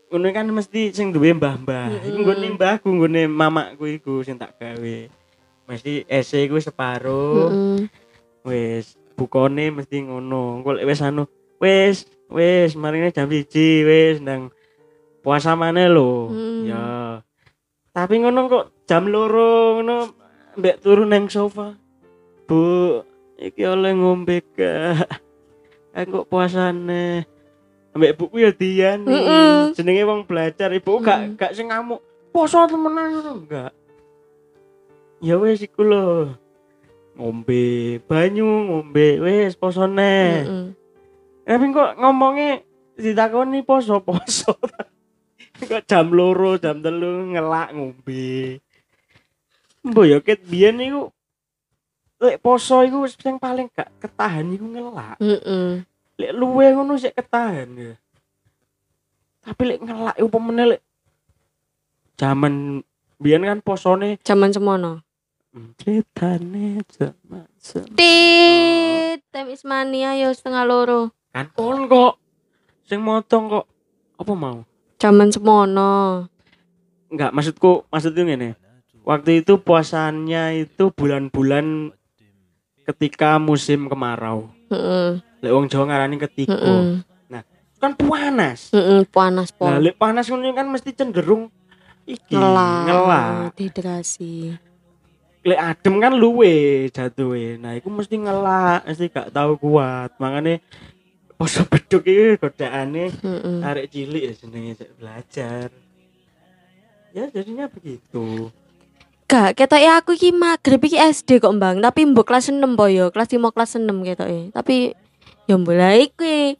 ngono 0.10 0.26
kan 0.32 0.48
mesti 0.50 0.96
sing 0.96 1.12
duwe 1.12 1.36
mbah-mbah. 1.36 2.08
Iku 2.08 2.18
Mm-mm. 2.18 2.24
nggone 2.24 2.48
mbahku, 2.56 2.88
nggone 2.88 3.22
mamaku 3.28 4.00
iku 4.00 4.24
sing 4.24 4.40
tak 4.40 4.56
gawe. 4.58 4.98
Mesti 5.68 6.08
ese 6.08 6.48
iku 6.48 6.56
separo. 6.58 7.52
Heeh. 7.52 7.84
wis 8.48 8.96
bukone 9.20 9.76
mesti 9.76 10.08
ngono. 10.08 10.64
Engko 10.64 10.80
wis 10.80 11.04
anu 11.04 11.28
wis 11.60 12.08
wis 12.32 12.72
marine 12.80 13.12
jam 13.12 13.28
1 13.28 13.44
wis 13.84 14.18
nang 14.24 14.48
puasa 15.20 15.60
maneh 15.60 15.92
lho. 15.92 16.32
Hmm. 16.32 16.64
ya. 16.64 16.84
Tapi 17.92 18.24
ngono 18.24 18.48
kok 18.48 18.66
jam 18.88 19.12
loro 19.12 19.76
ngono 19.76 20.16
mbek 20.56 20.80
turu 20.80 21.04
nang 21.04 21.28
sofa. 21.28 21.76
Bu 22.48 23.04
iki 23.36 23.68
oleh 23.68 23.92
ngombe 23.94 24.40
gak? 24.56 25.06
Aku 25.94 26.24
puasane 26.24 27.28
ambek 27.92 28.16
buku 28.16 28.46
ya 28.46 28.54
dian 28.54 29.02
Mm-mm. 29.04 29.74
jenenge 29.74 30.06
wong 30.06 30.22
belajar 30.24 30.70
ibu 30.72 31.02
gak 31.02 31.20
Mm. 31.20 31.36
gak 31.36 31.52
sing 31.58 31.68
ngamuk. 31.68 32.00
Poso 32.30 32.62
temenan 32.70 33.20
enggak. 33.20 33.74
Ya 35.20 35.36
wis 35.36 35.60
iku 35.60 35.84
lho 35.84 36.32
ngombe 37.20 37.64
banyu 38.08 38.48
ngombe 38.72 39.20
wis 39.20 39.54
posone 39.54 40.16
Heeh. 40.40 40.66
tapi 41.44 41.66
kok 41.70 42.00
ngomongnya 42.00 42.64
ditakoni 42.96 43.60
poso 43.62 44.00
poso 44.00 44.56
kok 45.70 45.84
jam 45.84 46.08
loro 46.10 46.56
jam 46.56 46.80
telu 46.80 47.36
ngelak 47.36 47.76
ngombe 47.76 48.64
mbok 49.84 50.06
ya 50.08 50.18
ket 50.20 50.40
biyen 50.44 50.80
iku 50.80 51.12
lek 52.20 52.40
poso 52.40 52.84
iku 52.84 53.04
sing 53.08 53.36
paling 53.36 53.68
gak 53.72 53.92
ketahan 54.00 54.48
iku 54.50 54.66
ngelak 54.66 55.20
Heeh. 55.20 55.84
lek 56.16 56.32
luwe 56.32 56.72
ngono 56.72 56.96
sik 56.96 57.16
ketahan 57.16 57.68
ya 57.76 57.94
tapi 59.40 59.62
lek 59.68 59.80
ngelak 59.84 60.16
iku 60.16 60.28
pemene 60.32 60.64
lek 60.76 60.82
jaman 62.16 62.84
biyen 63.16 63.44
kan 63.44 63.60
posone 63.60 64.20
Zaman 64.24 64.52
semono. 64.52 65.04
Ceritane 65.76 66.86
zaman 66.88 67.50
sem- 67.58 67.90
Tit, 67.98 69.20
time 69.30 69.50
is 69.50 69.66
money 69.66 70.06
ayo 70.06 70.30
setengah 70.30 70.62
loro. 70.64 71.10
kan 71.30 71.50
kon 71.54 71.86
kok 71.86 72.18
sing 72.86 73.02
motong 73.02 73.50
kok 73.50 73.66
apa 74.18 74.34
mau 74.34 74.66
Zaman 75.00 75.32
semono. 75.32 76.26
enggak 77.10 77.32
maksudku 77.32 77.88
maksudku 77.88 78.22
ngene 78.22 78.54
waktu 79.02 79.42
itu 79.42 79.58
puasannya 79.58 80.60
itu 80.60 80.92
bulan-bulan 80.92 81.90
ketika 82.86 83.38
musim 83.38 83.90
kemarau 83.90 84.50
Heeh. 84.70 85.18
lek 85.42 85.50
wong 85.50 85.66
Jawa 85.66 85.86
ngarani 85.88 86.18
ketiko 86.20 86.54
Heeh. 86.54 87.02
kan 87.80 87.96
panas 87.96 88.70
Heeh, 88.70 89.08
panas 89.08 89.50
pol. 89.50 89.72
nah 89.72 89.80
lek 89.80 89.96
panas 89.96 90.28
ngono 90.28 90.52
kan 90.52 90.68
mesti 90.68 90.92
cenderung 90.92 91.48
iki 92.06 92.36
ngelak. 92.36 92.86
ngelak 92.86 93.30
Dehidrasi. 93.56 94.69
Lek 95.40 95.60
adem 95.60 95.96
kan 96.04 96.14
luwe 96.16 96.88
jatuhe 96.92 97.56
nah 97.56 97.72
iku 97.76 97.88
mesti 97.88 98.16
ngelak 98.20 98.84
mesti 98.84 99.06
gak 99.08 99.32
tahu 99.32 99.56
kuat 99.56 100.12
makanya 100.20 100.60
poso 101.40 101.64
beduk 101.64 102.04
iki 102.04 102.36
godaane 102.36 103.16
Heeh. 103.16 103.58
arek 103.64 103.88
cilik 103.88 104.24
ya 104.28 104.34
jenenge 104.36 104.74
belajar 105.00 105.72
ya 107.16 107.24
jadinya 107.32 107.72
begitu 107.72 108.52
Gak, 109.30 109.62
ketoke 109.62 109.86
aku 109.86 110.18
iki 110.18 110.34
magrib 110.34 110.82
iki 110.90 110.98
SD 110.98 111.38
kok, 111.38 111.54
Bang. 111.62 111.86
Tapi 111.86 112.02
mbok 112.02 112.26
kelas 112.26 112.50
6 112.50 112.66
po 112.74 112.90
yo, 112.90 113.14
kelas 113.14 113.30
5 113.30 113.54
kelas 113.54 113.78
6 113.78 113.86
ketoke. 114.02 114.50
Tapi 114.50 114.98
yo 115.46 115.62
mulai 115.62 116.10
kuwi. 116.18 116.58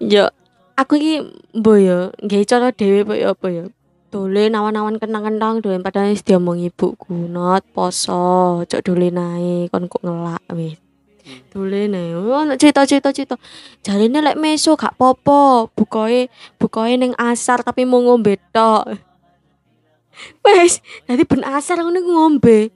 Yo 0.00 0.32
aku 0.72 0.96
iki 0.96 1.14
mbok 1.52 1.76
yo 1.84 1.98
nggawe 2.24 2.44
cara 2.48 2.72
dhewe 2.72 3.04
po 3.04 3.12
yo 3.12 3.36
apa 3.36 3.46
yo. 3.52 3.64
Dolen 4.08 4.56
awan-awan 4.56 4.96
kentang-kentang 4.96 5.60
dolen 5.60 5.84
padahal 5.84 6.16
wis 6.16 6.24
diomong 6.24 6.56
ibuku, 6.64 7.28
not 7.28 7.60
poso, 7.76 8.64
cok 8.64 8.80
dolen 8.80 9.20
ae 9.20 9.68
kon 9.68 9.84
kok 9.84 10.00
ngelak 10.00 10.40
wis. 10.56 10.80
Dolen 11.52 11.92
ae. 11.92 12.16
Ono 12.16 12.56
cerita-cerita 12.56 13.12
cerita. 13.12 13.36
Jarine 13.84 14.24
lek 14.24 14.40
meso 14.40 14.80
gak 14.80 14.96
popo, 14.96 15.68
bukoe 15.76 16.32
bukoe 16.56 16.96
ning 16.96 17.12
asar 17.20 17.60
tapi 17.60 17.84
mau 17.84 18.00
ngombe 18.00 18.40
tok. 18.48 18.96
Wes, 20.40 20.80
Jadi 21.04 21.22
ben 21.28 21.44
asar 21.44 21.84
ngono 21.84 22.00
ngombe. 22.00 22.72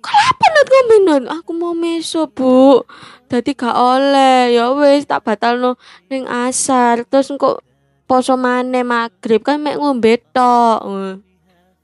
Kenapa 0.00 0.44
nut 0.48 0.68
ngombe 0.72 0.96
nut? 1.04 1.22
Aku 1.28 1.50
mau 1.52 1.76
meso, 1.76 2.24
Bu. 2.24 2.88
Dadi 3.28 3.52
gak 3.52 3.76
oleh. 3.76 4.56
Ya 4.56 4.72
wis 4.72 5.04
tak 5.04 5.28
batalno 5.28 5.76
ning 6.08 6.24
asar. 6.24 7.04
Terus 7.04 7.28
engko 7.28 7.60
poso 8.08 8.40
maneh 8.40 8.82
magrib 8.82 9.44
kan 9.44 9.60
mek 9.60 9.76
ngombe 9.76 10.16
tok. 10.32 10.80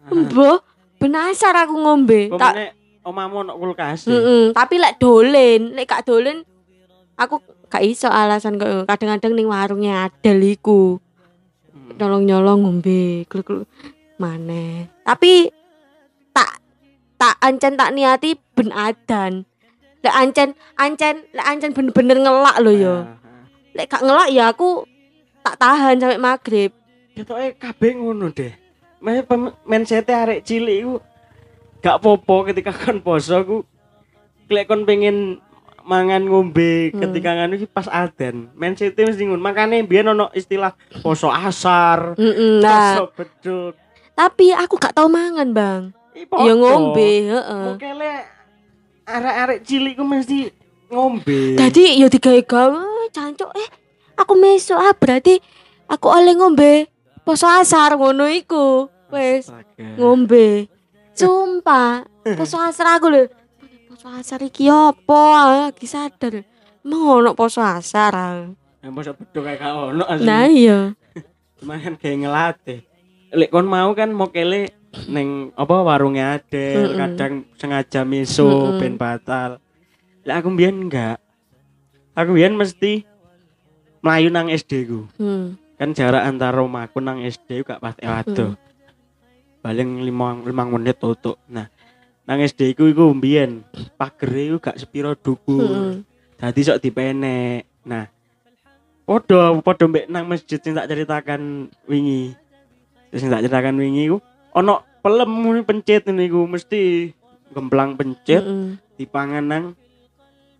Mbah, 0.09 0.59
benasar 0.97 1.53
aku 1.53 1.77
ngombe. 1.77 2.33
Tak 2.33 2.73
omamu 3.05 3.45
ono 3.45 3.53
kulkas. 3.61 4.09
Heeh, 4.09 4.57
tapi 4.57 4.81
lek 4.81 4.97
dolen, 4.97 5.77
lek 5.77 5.85
gak 5.85 6.09
dolen 6.09 6.41
aku 7.15 7.39
gak 7.71 7.85
iso 7.85 8.11
alasan 8.11 8.59
kok 8.59 8.89
kadang-kadang 8.89 9.37
ning 9.37 9.47
warungnya 9.47 10.09
adel 10.09 10.41
iku. 10.41 10.99
Hmm. 11.71 12.01
Nyolong-nyolong 12.01 12.65
ngombe, 12.65 13.29
gluk-gluk 13.29 13.69
maneh. 14.17 14.89
Tapi 15.05 15.53
tak 16.33 16.59
tak 17.21 17.37
ancen 17.45 17.77
tak 17.77 17.93
niati 17.93 18.41
ben 18.57 18.73
adan. 18.73 19.45
Lek 20.01 20.15
ancen 20.17 20.57
ancen 20.81 21.29
lek 21.37 21.47
ancen 21.47 21.71
bener-bener 21.77 22.19
ngelak 22.25 22.57
lho 22.65 22.73
yo. 22.73 22.97
Lek 23.77 23.93
gak 23.93 24.03
ngelak 24.05 24.33
ya 24.33 24.49
aku 24.51 24.89
tak 25.45 25.61
tahan 25.61 26.01
sampai 26.01 26.17
maghrib. 26.17 26.73
Ketoke 27.13 27.55
kabeh 27.55 27.93
ngono 27.95 28.33
deh. 28.33 28.57
Pem- 29.29 29.53
mindset 29.63 30.09
arek 30.09 30.41
cilik 30.41 30.79
iku 30.81 30.95
gak 31.79 32.01
popo 32.01 32.49
ketika 32.49 32.73
kon 32.81 32.99
poso 32.99 33.37
ku 33.45 33.57
lek 34.49 34.65
kon 34.65 34.83
pengen 34.83 35.37
mangan 35.85 36.25
ngombe 36.25 36.89
Hmm. 36.91 37.01
ketika 37.05 37.37
nganu 37.37 37.55
iki 37.55 37.69
pas 37.69 37.85
adzan. 37.85 38.49
Mindset 38.57 38.97
mesti 38.97 39.29
ngono. 39.29 39.39
Makane 39.39 39.85
biyen 39.85 40.09
ono 40.09 40.33
istilah 40.33 40.73
poso 40.99 41.29
asar, 41.29 42.17
Heeh, 42.17 42.65
nah. 42.65 42.97
poso 42.97 43.05
beduk. 43.13 43.73
Tapi 44.17 44.49
aku 44.51 44.81
gak 44.81 44.97
tau 44.97 45.13
mangan, 45.13 45.53
Bang. 45.53 45.83
Ya 46.17 46.55
ngombe, 46.55 47.11
heeh. 47.27 47.65
Mungkele 47.69 48.13
arek-arek 49.05 49.59
cilik 49.61 49.95
ku 49.95 50.05
mesti 50.07 50.49
ngombe. 50.89 51.59
Tadi 51.59 52.01
ya 52.01 52.09
digawe-gawe, 52.09 52.81
cancuk 53.11 53.51
eh 53.53 53.69
aku 54.15 54.33
mesuk 54.39 54.79
ah 54.79 54.95
berarti 54.95 55.39
aku 55.87 56.07
oleh 56.09 56.35
ngombe 56.35 56.89
poso 57.23 57.49
asar 57.49 57.97
ngono 57.97 58.29
iku. 58.29 58.89
Wes 59.13 59.47
ngombe. 59.79 60.67
Sumpah, 61.15 62.03
poso 62.35 62.59
asar 62.59 62.99
aku 62.99 63.07
lho. 63.07 63.31
Poso 63.87 64.11
asar 64.11 64.43
iki 64.43 64.67
apa? 64.67 65.23
Lagi 65.71 65.87
sadar. 65.87 66.43
Emang 66.83 67.23
ono 67.23 67.31
poso 67.39 67.63
asar. 67.63 68.13
ah. 68.13 68.51
Ya 68.83 68.91
poso 68.91 69.15
beduk 69.15 69.47
kayak 69.47 69.63
gak 69.63 69.73
ono 69.73 70.05
asli. 70.05 70.27
Nah 70.27 70.45
iya. 70.51 70.79
Cuma 71.63 71.79
kan 71.79 71.95
kayak 71.95 72.27
ngelatih. 72.27 72.81
Lek 73.31 73.51
kon 73.55 73.71
mau 73.71 73.95
kan 73.95 74.11
mau 74.11 74.29
kele 74.29 74.75
neng 75.07 75.55
apa 75.55 75.75
warungnya 75.83 76.39
ada, 76.39 76.67
Mm-mm. 76.75 76.99
kadang 76.99 77.33
sengaja 77.55 78.03
miso 78.03 78.47
Mm-mm. 78.47 78.79
ben 78.83 78.95
batal. 78.99 79.63
Lek 80.27 80.43
aku 80.43 80.51
mbiyen 80.51 80.91
enggak. 80.91 81.23
Aku 82.19 82.35
mbiyen 82.35 82.59
mesti 82.59 83.07
melayu 84.05 84.29
nang 84.29 84.53
SD 84.53 84.73
ku. 84.85 85.09
Hmm. 85.17 85.57
Kan 85.81 85.97
jarak 85.97 86.29
antara 86.29 86.61
rumahku 86.61 87.01
nang 87.01 87.25
SD 87.25 87.65
gak 87.65 87.81
pasti 87.81 88.05
waduh. 88.05 88.53
Paling 89.65 90.05
limang, 90.05 90.45
limang 90.45 90.69
menit 90.77 91.01
tutup. 91.01 91.41
Nah, 91.49 91.73
nang 92.29 92.45
SD 92.45 92.77
ku 92.77 92.85
iku 92.85 93.09
mbiyen 93.17 93.65
pagere 93.97 94.53
iku 94.53 94.61
gak 94.61 94.77
sepiro 94.77 95.17
dhuwur. 95.17 95.73
Hmm. 95.73 96.05
Dadi 96.37 96.61
sok 96.61 96.85
dipenek. 96.85 97.65
Nah, 97.89 98.05
podo 99.09 99.65
podo 99.65 99.89
mbek 99.89 100.13
nang 100.13 100.29
masjid 100.29 100.61
sing 100.61 100.77
tak 100.77 100.93
ceritakan 100.93 101.73
wingi. 101.89 102.37
Sing 103.17 103.33
tak 103.33 103.41
ceritakan 103.41 103.81
wingi 103.81 104.13
ku 104.13 104.21
ono 104.53 104.85
pelem 105.01 105.33
muni 105.33 105.61
pencet 105.65 106.13
niku 106.13 106.45
mesti 106.45 107.13
gemplang 107.51 107.95
pencet 107.99 108.43
Mm-mm. 108.45 108.77
dipangan 109.01 109.45
nang 109.45 109.65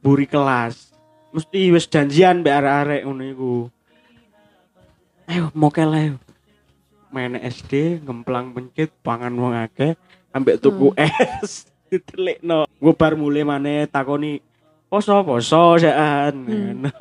buri 0.01 0.25
kelas. 0.25 0.94
Mesti 1.35 1.75
wis 1.75 1.91
janjian 1.91 2.47
mbek 2.47 2.55
arek-arek 2.63 3.03
ngono 3.03 3.23
iku. 3.27 3.53
Ayo 5.27 5.51
mokel 5.51 5.91
ayo. 5.91 6.15
Main 7.11 7.35
SD 7.35 8.03
gemplang 8.07 8.55
pencet 8.55 8.95
pangan 9.03 9.35
wong 9.35 9.55
akeh 9.59 9.99
ambek 10.31 10.63
tuku 10.63 10.95
es 10.95 11.67
ditelikno. 11.91 12.71
Gue 12.79 12.95
bar 12.95 13.19
mulai 13.19 13.43
maneh 13.43 13.91
takoni 13.91 14.39
poso 14.87 15.27
poso 15.27 15.75
sean. 15.83 16.35
Hmm. 16.47 16.87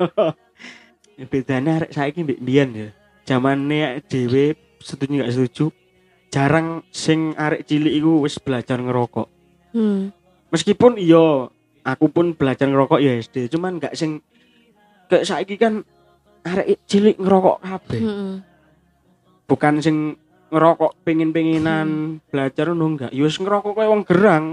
Ya 1.14 1.30
bedanya 1.30 1.78
arek 1.78 1.94
saiki 1.94 2.26
mbek 2.26 2.42
mbiyen 2.42 2.70
ya. 2.74 2.88
Zamane 3.22 4.02
dhewe 4.10 4.58
setuju 4.82 5.22
gak 5.22 5.30
setuju 5.30 5.70
jarang 6.34 6.82
sing 6.90 7.38
arek 7.38 7.70
cilik 7.70 7.94
iku 7.94 8.26
wis 8.26 8.42
belajar 8.42 8.82
ngerokok. 8.82 9.30
Hmm. 9.70 10.10
Meskipun 10.50 10.98
iya 10.98 11.53
aku 11.84 12.08
pun 12.08 12.32
belajar 12.32 12.66
ngerokok 12.66 13.00
ya 13.00 13.20
SD, 13.20 13.52
cuman 13.52 13.76
gak 13.76 13.94
sing 13.94 14.24
kayak 15.12 15.28
saiki 15.28 15.60
kan 15.60 15.84
arek 16.44 16.80
cilik 16.88 17.16
ngerokok 17.20 17.60
kabeh. 17.60 18.00
Hmm. 18.00 18.34
Bukan 19.44 19.84
sing 19.84 20.16
ngerokok 20.48 21.04
pengen-pengenan 21.04 22.20
belajar 22.32 22.72
ngono 22.72 22.96
enggak. 22.96 23.10
Ya 23.12 23.22
wis 23.24 23.36
ngerokok 23.36 23.72
kayak 23.76 23.90
wong 23.92 24.02
gerang. 24.08 24.44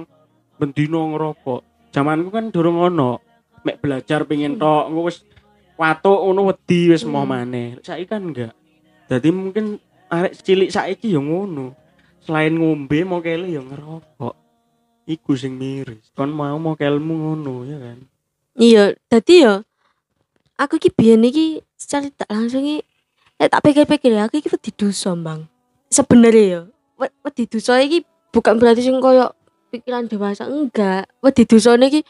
Bendino 0.59 1.15
ngerokok. 1.15 1.91
Zamanku 1.95 2.29
kan 2.29 2.51
durung 2.51 2.79
ono. 2.79 3.23
Mek 3.61 3.79
belajar 3.79 4.25
pengen 4.25 4.57
tok, 4.57 4.89
engko 4.89 5.01
wis 5.07 5.23
watuk 5.79 6.19
ngono 6.25 6.51
wedi 6.51 6.91
wis 6.91 7.07
mau 7.07 7.23
Hmm. 7.23 7.31
maneh. 7.31 7.67
Saiki 7.79 8.05
kan 8.07 8.21
enggak. 8.27 8.53
Jadi 9.07 9.27
mungkin 9.31 9.79
arek 10.11 10.35
cilik 10.41 10.71
saiki 10.71 11.15
ya 11.15 11.21
ngono. 11.23 11.75
Selain 12.21 12.53
ngombe 12.53 13.01
mau 13.07 13.23
kele 13.23 13.49
ya 13.51 13.61
ngerokok. 13.63 14.35
Iku 15.09 15.33
sing 15.33 15.57
miris. 15.57 16.13
Kon 16.13 16.29
mau 16.31 16.55
mau 16.61 16.77
kelmu 16.77 17.13
ngono 17.13 17.65
ya 17.65 17.77
kan. 17.81 17.97
Iya, 18.55 18.83
tadi 19.09 19.41
ya 19.41 19.65
aku 20.59 20.77
ki 20.77 20.93
biyen 20.93 21.25
iki 21.25 21.65
secara 21.73 22.05
tak 22.13 22.29
langsung 22.29 22.61
iki 22.61 22.85
eh, 23.41 23.49
tak 23.49 23.65
pikir-pikir 23.65 24.13
ya 24.13 24.29
aku 24.29 24.37
iki 24.37 24.51
wedi 24.53 24.71
dosa, 24.75 25.17
Bang. 25.17 25.49
Sebenarnya 25.89 26.43
ya, 26.45 26.61
we- 27.01 27.15
wedi 27.25 27.49
dosa 27.49 27.81
iki 27.81 28.05
bukan 28.29 28.61
berarti 28.61 28.85
sing 28.85 29.01
koyo 29.01 29.33
pikiran 29.73 30.05
dewasa 30.05 30.45
enggak. 30.45 31.09
Wedi 31.25 31.43
dosane 31.49 31.89
iki 31.89 32.01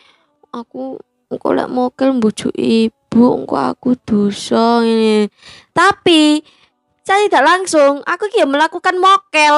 aku 0.51 0.99
engko 1.31 1.55
lek 1.55 1.71
mokel 1.71 2.19
mbujuk 2.19 2.51
ibu, 2.59 3.23
engko 3.39 3.55
aku 3.55 3.95
dosa 4.03 4.83
ini. 4.83 5.31
Tapi 5.71 6.43
saya 7.01 7.25
tidak 7.25 7.47
langsung, 7.47 8.03
aku 8.03 8.27
ki 8.27 8.43
ya 8.43 8.47
melakukan 8.49 8.99
mokel. 8.99 9.57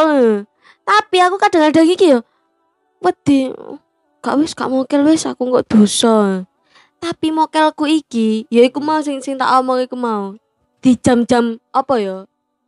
Tapi 0.84 1.18
aku 1.18 1.36
kadang-kadang 1.42 1.90
iki 1.90 2.14
ya 2.14 2.20
wedi 3.04 3.52
gak 4.20 4.40
wis 4.40 4.56
gak 4.56 4.72
mokel 4.72 5.04
wis 5.04 5.24
aku 5.24 5.52
kok 5.52 5.68
dosa. 5.68 6.48
Tapi 6.98 7.30
mokelku 7.30 7.84
iki 7.84 8.48
ya 8.48 8.64
iku 8.64 8.80
mau 8.80 9.04
sing 9.04 9.20
sing 9.20 9.36
tak 9.36 9.52
omong 9.54 9.84
iku 9.84 9.94
mau. 9.94 10.40
Di 10.80 10.96
jam-jam 10.96 11.60
apa 11.70 12.00
ya? 12.00 12.18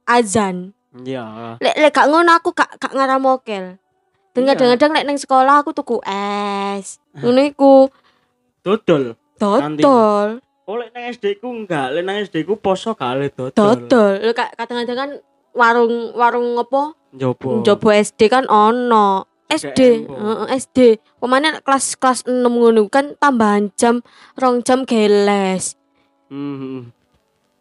Azan. 0.04 0.76
Iya. 0.93 1.56
Lek 1.58 1.76
lek 1.78 1.91
gak 1.91 2.08
ngono 2.08 2.32
aku 2.32 2.52
gak 2.52 2.76
gak 2.76 2.91
ngarah 2.91 3.17
mokel. 3.17 3.80
Dan 4.36 4.43
Iya. 4.43 4.76
lek 4.76 5.08
nang 5.08 5.15
sekolah 5.15 5.63
aku 5.63 5.71
tuku 5.71 6.04
es. 6.06 7.00
Ngono 7.15 7.39
iku 7.41 7.88
Dodol. 8.60 9.15
dodol, 9.36 10.39
Oh 10.65 10.76
lek 10.76 10.89
nang 10.91 11.06
SD 11.06 11.38
ku 11.38 11.54
enggak, 11.54 11.93
lek 11.93 12.02
nang 12.02 12.17
SD 12.17 12.41
ku 12.41 12.58
poso 12.58 12.98
oleh 12.98 13.30
dodol. 13.30 13.54
dodol. 13.54 14.13
Lek 14.19 14.34
ka- 14.34 14.54
kadang-kadang 14.58 14.98
kan 14.98 15.12
warung 15.54 16.12
warung 16.12 16.58
apa? 16.58 16.98
Njobo. 17.13 17.62
Jobo 17.62 17.88
SD 17.88 18.26
kan 18.26 18.50
ono. 18.50 19.30
SD, 19.45 20.10
SD. 20.49 20.97
Pemane 21.21 21.62
kelas 21.62 21.95
kelas 21.95 22.19
6 22.25 22.41
ngono 22.49 22.89
kan 22.89 23.13
tambahan 23.21 23.69
jam 23.77 24.01
rong 24.41 24.65
jam 24.65 24.84
geles. 24.89 25.77
Hmm. 26.34 26.89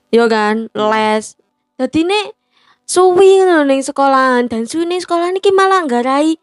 Yo 0.09 0.25
kan, 0.31 0.73
Hmm. 0.73 0.89
les. 0.91 1.37
Dadi 1.77 2.07
nek 2.07 2.33
suwi 2.89 3.43
ngono 3.43 3.69
ning 3.69 3.83
sekolahan 3.85 4.49
dan 4.49 4.65
suwi 4.65 4.89
ning 4.89 5.03
sekolahan 5.03 5.37
iki 5.37 5.51
malah 5.53 5.85
nggarai 5.85 6.39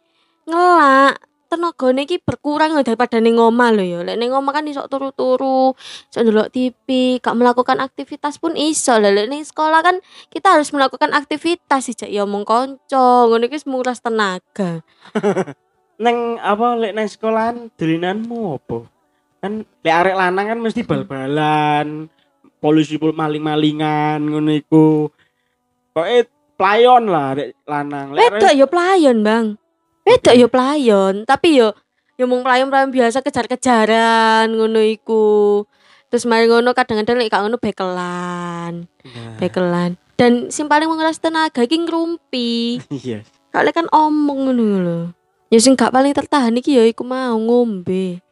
ngelak. 0.45 1.17
Tenagane 1.51 2.07
iki 2.07 2.15
berkurang 2.23 2.71
daripada 2.79 3.19
ning 3.19 3.35
omah 3.35 3.75
lho 3.75 3.83
ya. 3.83 3.99
Lek 4.07 4.15
ning 4.15 4.31
omah 4.31 4.55
kan 4.55 4.63
iso 4.71 4.87
turu-turu, 4.87 5.75
iso 6.07 6.23
ndelok 6.23 6.47
TV, 6.47 7.19
gak 7.19 7.35
melakukan 7.35 7.83
aktivitas 7.83 8.39
pun 8.39 8.55
iso. 8.55 8.95
Lah 8.95 9.11
lek 9.11 9.27
ning 9.27 9.43
sekolah 9.43 9.83
kan 9.83 9.99
kita 10.31 10.55
harus 10.55 10.71
melakukan 10.71 11.11
aktivitas 11.11 11.91
sih 11.91 12.07
ya 12.07 12.23
omong 12.23 12.47
kanca, 12.47 13.27
ngono 13.27 13.51
iki 13.51 13.59
tenaga. 13.99 14.79
Neng 16.03 16.39
apa 16.39 16.67
lek 16.79 16.95
nang 16.95 17.11
sekolahan 17.11 17.67
dolinanmu 17.75 18.55
apa? 18.55 18.87
Kan 19.43 19.67
lek 19.83 19.95
arek 20.07 20.15
lanang 20.15 20.47
kan 20.55 20.59
mesti 20.63 20.87
bal-balan, 20.87 22.07
polisi 22.63 22.95
pul 22.95 23.11
maling-malingan 23.11 24.23
ngono 24.23 24.55
iku. 24.55 25.11
Pokoke 25.91 26.31
playon 26.55 27.11
lah 27.11 27.35
arek 27.35 27.59
lanang. 27.67 28.15
Lek 28.15 28.39
Wedok 28.39 28.53
yo 28.55 28.65
pelayon, 28.71 29.19
Bang. 29.19 29.59
Wedok 30.01 30.35
yo 30.35 30.47
pelayon, 30.49 31.23
tapi 31.29 31.61
yo 31.61 31.77
yo 32.17 32.25
mung 32.29 32.45
pelayon-pelayon 32.45 32.93
biasa 32.93 33.21
kejar-kejaran 33.21 34.49
ngono 34.49 34.81
iku. 34.81 35.65
Terus 36.11 36.27
mari 36.27 36.45
ngono 36.51 36.75
kadang-kadang 36.75 37.17
lek 37.17 37.31
ngono 37.31 37.57
bekelan, 37.57 38.85
Nah, 38.85 39.37
bekelan. 39.39 39.95
Dan 40.19 40.53
sing 40.53 40.69
paling 40.69 40.85
menguras 40.85 41.17
tenaga 41.17 41.65
iki 41.65 41.81
ngrumpi. 41.81 42.77
Iya. 42.93 43.25
Kalau 43.51 43.71
kan 43.73 43.87
omong 43.89 44.51
ngono 44.51 44.63
lho. 44.83 44.99
Ya 45.51 45.59
sing 45.59 45.75
gak 45.75 45.91
paling 45.91 46.15
tertahan 46.15 46.55
iki 46.55 46.77
ya 46.77 46.83
iku 46.87 47.03
mau 47.03 47.35
ngombe. 47.35 48.23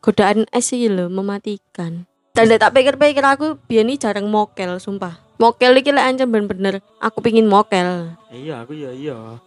Godaan 0.00 0.46
es 0.50 0.70
iki 0.72 0.88
lho 0.88 1.10
mematikan. 1.10 2.08
Dan 2.36 2.52
tak 2.60 2.76
pikir-pikir 2.76 3.24
aku 3.24 3.56
biyen 3.64 3.88
jarang 3.96 4.28
mokel, 4.28 4.76
sumpah. 4.76 5.16
Mokel 5.36 5.76
iki 5.76 5.92
lek 5.92 6.04
ancam 6.04 6.28
bener-bener 6.32 6.80
aku 7.00 7.20
pingin 7.20 7.48
mokel. 7.48 8.16
iya 8.32 8.64
aku 8.64 8.72
ya 8.76 8.92
iya 8.92 9.40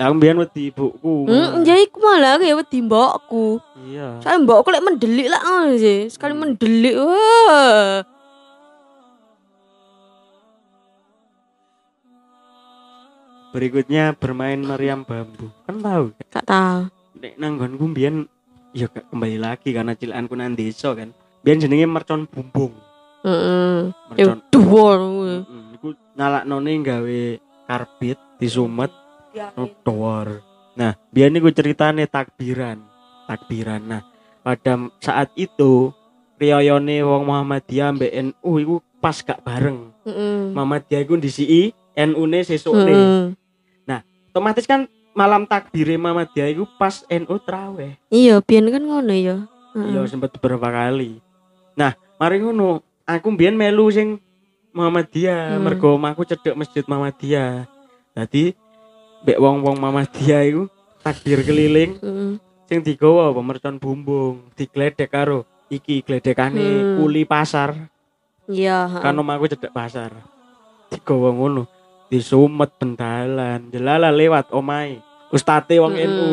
lah 0.00 0.08
aku 0.08 0.16
mbiyen 0.16 0.40
wedi 0.40 0.72
ibuku 0.72 1.28
Hmm, 1.28 1.60
ya 1.60 1.76
iku 1.76 2.00
malah 2.00 2.40
aku 2.40 2.44
ya 2.48 2.54
wedi 2.56 2.78
mbokku. 2.80 3.60
iya 3.84 4.16
Saya 4.24 4.40
mbokku 4.40 4.72
lek 4.72 4.80
mendelik 4.80 5.28
lah 5.28 5.40
ngono 5.44 5.76
sih. 5.76 6.08
Sekali 6.08 6.32
mendelik 6.32 6.96
wah. 6.96 8.00
berikutnya 13.50 14.14
bermain 14.14 14.62
meriam 14.62 15.02
bambu 15.02 15.50
kan 15.66 15.76
tahu? 15.82 16.04
Gak 16.30 16.46
tahu. 16.46 16.80
nek 17.20 17.34
nanggonku 17.36 17.84
mbiyen 17.84 18.16
ya 18.72 18.86
gak 18.86 19.10
kembali 19.10 19.36
lagi 19.36 19.74
karena 19.74 19.92
cilakanku 19.92 20.34
nang 20.38 20.54
desa 20.54 20.94
kan 20.94 21.10
biyen 21.42 21.58
jenenge 21.60 21.86
mercon 21.86 22.24
bumbung 22.24 22.72
Heeh. 23.20 23.92
Mercon 24.08 24.40
dhuwur. 24.48 24.96
Mm, 25.44 25.76
iku 25.76 25.88
nyalaknone 26.16 26.72
gawe 26.80 27.20
karbit 27.68 28.16
disumet 28.40 28.88
Dor. 29.84 30.42
Nah, 30.76 30.94
biar 31.10 31.28
niku 31.30 31.50
ceritane 31.50 32.06
takbiran. 32.06 32.80
Takbiran. 33.26 33.82
Nah, 33.84 34.02
pada 34.42 34.90
saat 35.02 35.30
itu 35.36 35.92
riyoyone 36.40 37.04
wong 37.04 37.22
Muhammadiyah 37.28 37.94
mbek 37.94 38.12
NU 38.32 38.52
iku 38.62 38.74
pas 38.98 39.20
gak 39.20 39.44
bareng. 39.44 39.92
Heeh. 40.06 40.50
Muhammadiyah 40.56 41.00
iku 41.04 41.14
ndisiki 41.20 41.76
NU-ne 41.94 42.40
sesukne. 42.46 42.94
Heeh. 42.94 43.24
Otomatis 44.30 44.62
kan 44.62 44.86
malam 45.10 45.42
takbire 45.42 45.98
Muhammadiyah 45.98 46.54
iku 46.54 46.64
pas 46.78 47.02
NU 47.10 47.34
traweh. 47.42 47.98
Iya, 48.14 48.38
biyen 48.38 48.70
kan 48.70 48.82
ngono 48.86 49.10
ya. 49.10 49.42
Heeh. 49.74 49.90
Iya, 49.90 50.06
sempet 50.06 50.30
beberapa 50.38 50.70
kali. 50.70 51.18
Nah, 51.74 51.98
mari 52.14 52.38
ngono, 52.38 52.78
aku 53.02 53.34
mbiyen 53.34 53.58
melu 53.58 53.90
sing 53.90 54.22
Muhammadiyah, 54.70 55.58
Hmm. 55.58 55.66
mergo 55.66 55.98
omahku 55.98 56.22
cedek 56.22 56.54
masjid 56.54 56.86
Muhammadiyah. 56.86 57.66
Dadi 58.14 58.54
mbek 59.22 59.38
wong-wong 59.38 59.76
Muhammadiyah 59.76 60.42
iku 60.46 60.62
takbir 61.00 61.40
keliling 61.42 61.96
Heeh. 62.00 62.32
sing 62.64 62.78
digawa 62.80 63.32
apa 63.32 63.40
mercon 63.40 63.76
bumbung, 63.76 64.48
digledek 64.54 65.08
karo 65.08 65.44
iki 65.68 66.02
gledekane 66.02 66.60
Hmm. 66.60 66.96
kuli 66.98 67.22
pasar. 67.24 67.74
Iya, 68.50 68.90
heeh. 68.90 69.02
Kan 69.02 69.14
omahku 69.14 69.46
cedek 69.46 69.70
pasar. 69.70 70.10
Digawa 70.90 71.30
ngono, 71.30 71.70
disumet 72.10 72.74
bendalan, 72.74 73.70
jelala 73.70 74.10
lewat 74.10 74.50
omahe. 74.50 74.98
Ustate 75.30 75.78
wong 75.78 75.94
Mm-mm. 75.94 76.10
NU. 76.10 76.30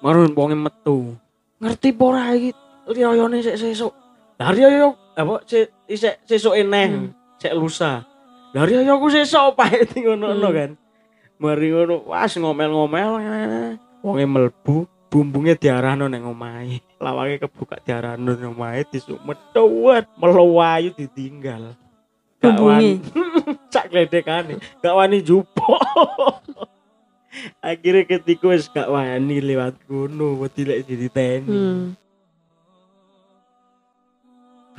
Marun 0.00 0.32
wonge 0.32 0.56
metu. 0.56 1.12
Ngerti 1.60 1.92
apa 1.92 2.02
ora 2.02 2.32
iki 2.32 2.56
riyoyone 2.88 3.44
sik 3.44 3.60
sesuk. 3.60 3.92
Lah 4.40 4.48
riyoyo 4.48 4.96
apa 5.12 5.44
sik 5.44 5.68
isik 5.84 6.24
sesuk 6.24 6.56
eneh, 6.56 6.88
Hmm. 6.88 7.12
sik 7.36 7.52
lusa. 7.52 8.08
Lah 8.56 8.64
riyoyoku 8.64 9.12
sesuk 9.12 9.52
pae 9.52 9.84
ngono-ngono 10.00 10.48
Hmm. 10.48 10.56
kan. 10.56 10.70
Mari 11.40 11.72
ngono, 11.72 12.04
was 12.04 12.36
ngomel-ngomel. 12.36 13.10
Wonge 14.04 14.24
mlebu, 14.28 14.84
bumbungnya 15.08 15.56
diarahno 15.56 16.04
nang 16.04 16.28
omahe. 16.28 16.84
Lawake 17.00 17.40
kebuka 17.40 17.80
diarahno 17.80 18.36
nang 18.36 18.52
omahe 18.52 18.84
disumet 18.86 19.40
tuwet, 19.56 20.04
melewayu 20.20 20.92
ditinggal. 20.92 21.72
Gak 22.40 22.56
wani- 22.56 23.00
Cak 23.72 23.88
gledekane, 23.88 24.56
gak 24.80 24.94
wani 24.96 25.20
jupuk. 25.20 25.80
Akhirnya 27.64 28.04
ketika 28.04 28.44
wis 28.48 28.68
gak 28.68 28.90
wani 28.90 29.40
lewat 29.40 29.80
kono, 29.86 30.40
wedi 30.40 30.66
lek 30.66 30.84
diteni. 30.84 31.46
Hmm. 31.46 31.84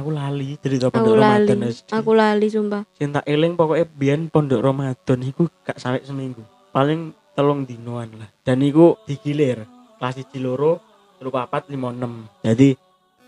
Aku 0.02 0.10
lali 0.10 0.58
cerita 0.58 0.90
Aku 0.90 0.98
pondok 0.98 1.22
lali. 1.22 1.46
Ramadan 1.46 1.70
SD. 1.70 1.90
Aku 1.94 2.12
lali 2.18 2.48
sumpah. 2.50 2.82
Sing 2.98 3.14
tak 3.14 3.26
eling 3.30 3.54
pokoknya 3.54 3.86
biyen 3.86 4.34
pondok 4.34 4.66
Ramadan 4.66 5.20
iku 5.22 5.46
gak 5.62 5.78
sampai 5.78 6.02
seminggu. 6.02 6.42
Paling 6.74 7.14
telung 7.38 7.70
dinoan 7.70 8.10
lah. 8.18 8.30
Dan 8.42 8.66
iku 8.66 8.98
digilir. 9.06 9.70
Kelas 10.02 10.18
1 10.18 10.42
loro, 10.42 10.82
telu 11.22 11.30
papat, 11.30 11.70
lima 11.70 11.94
enam. 11.94 12.26
Jadi 12.42 12.74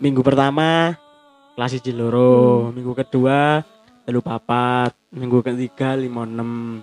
minggu 0.02 0.26
pertama 0.26 0.90
kelas 1.54 1.78
1 1.78 1.94
loro, 1.94 2.74
minggu 2.74 2.90
kedua 2.98 3.62
telu 4.02 4.18
papat, 4.18 4.90
minggu 5.14 5.46
ketiga 5.46 5.94
lima 5.94 6.26
enam. 6.26 6.82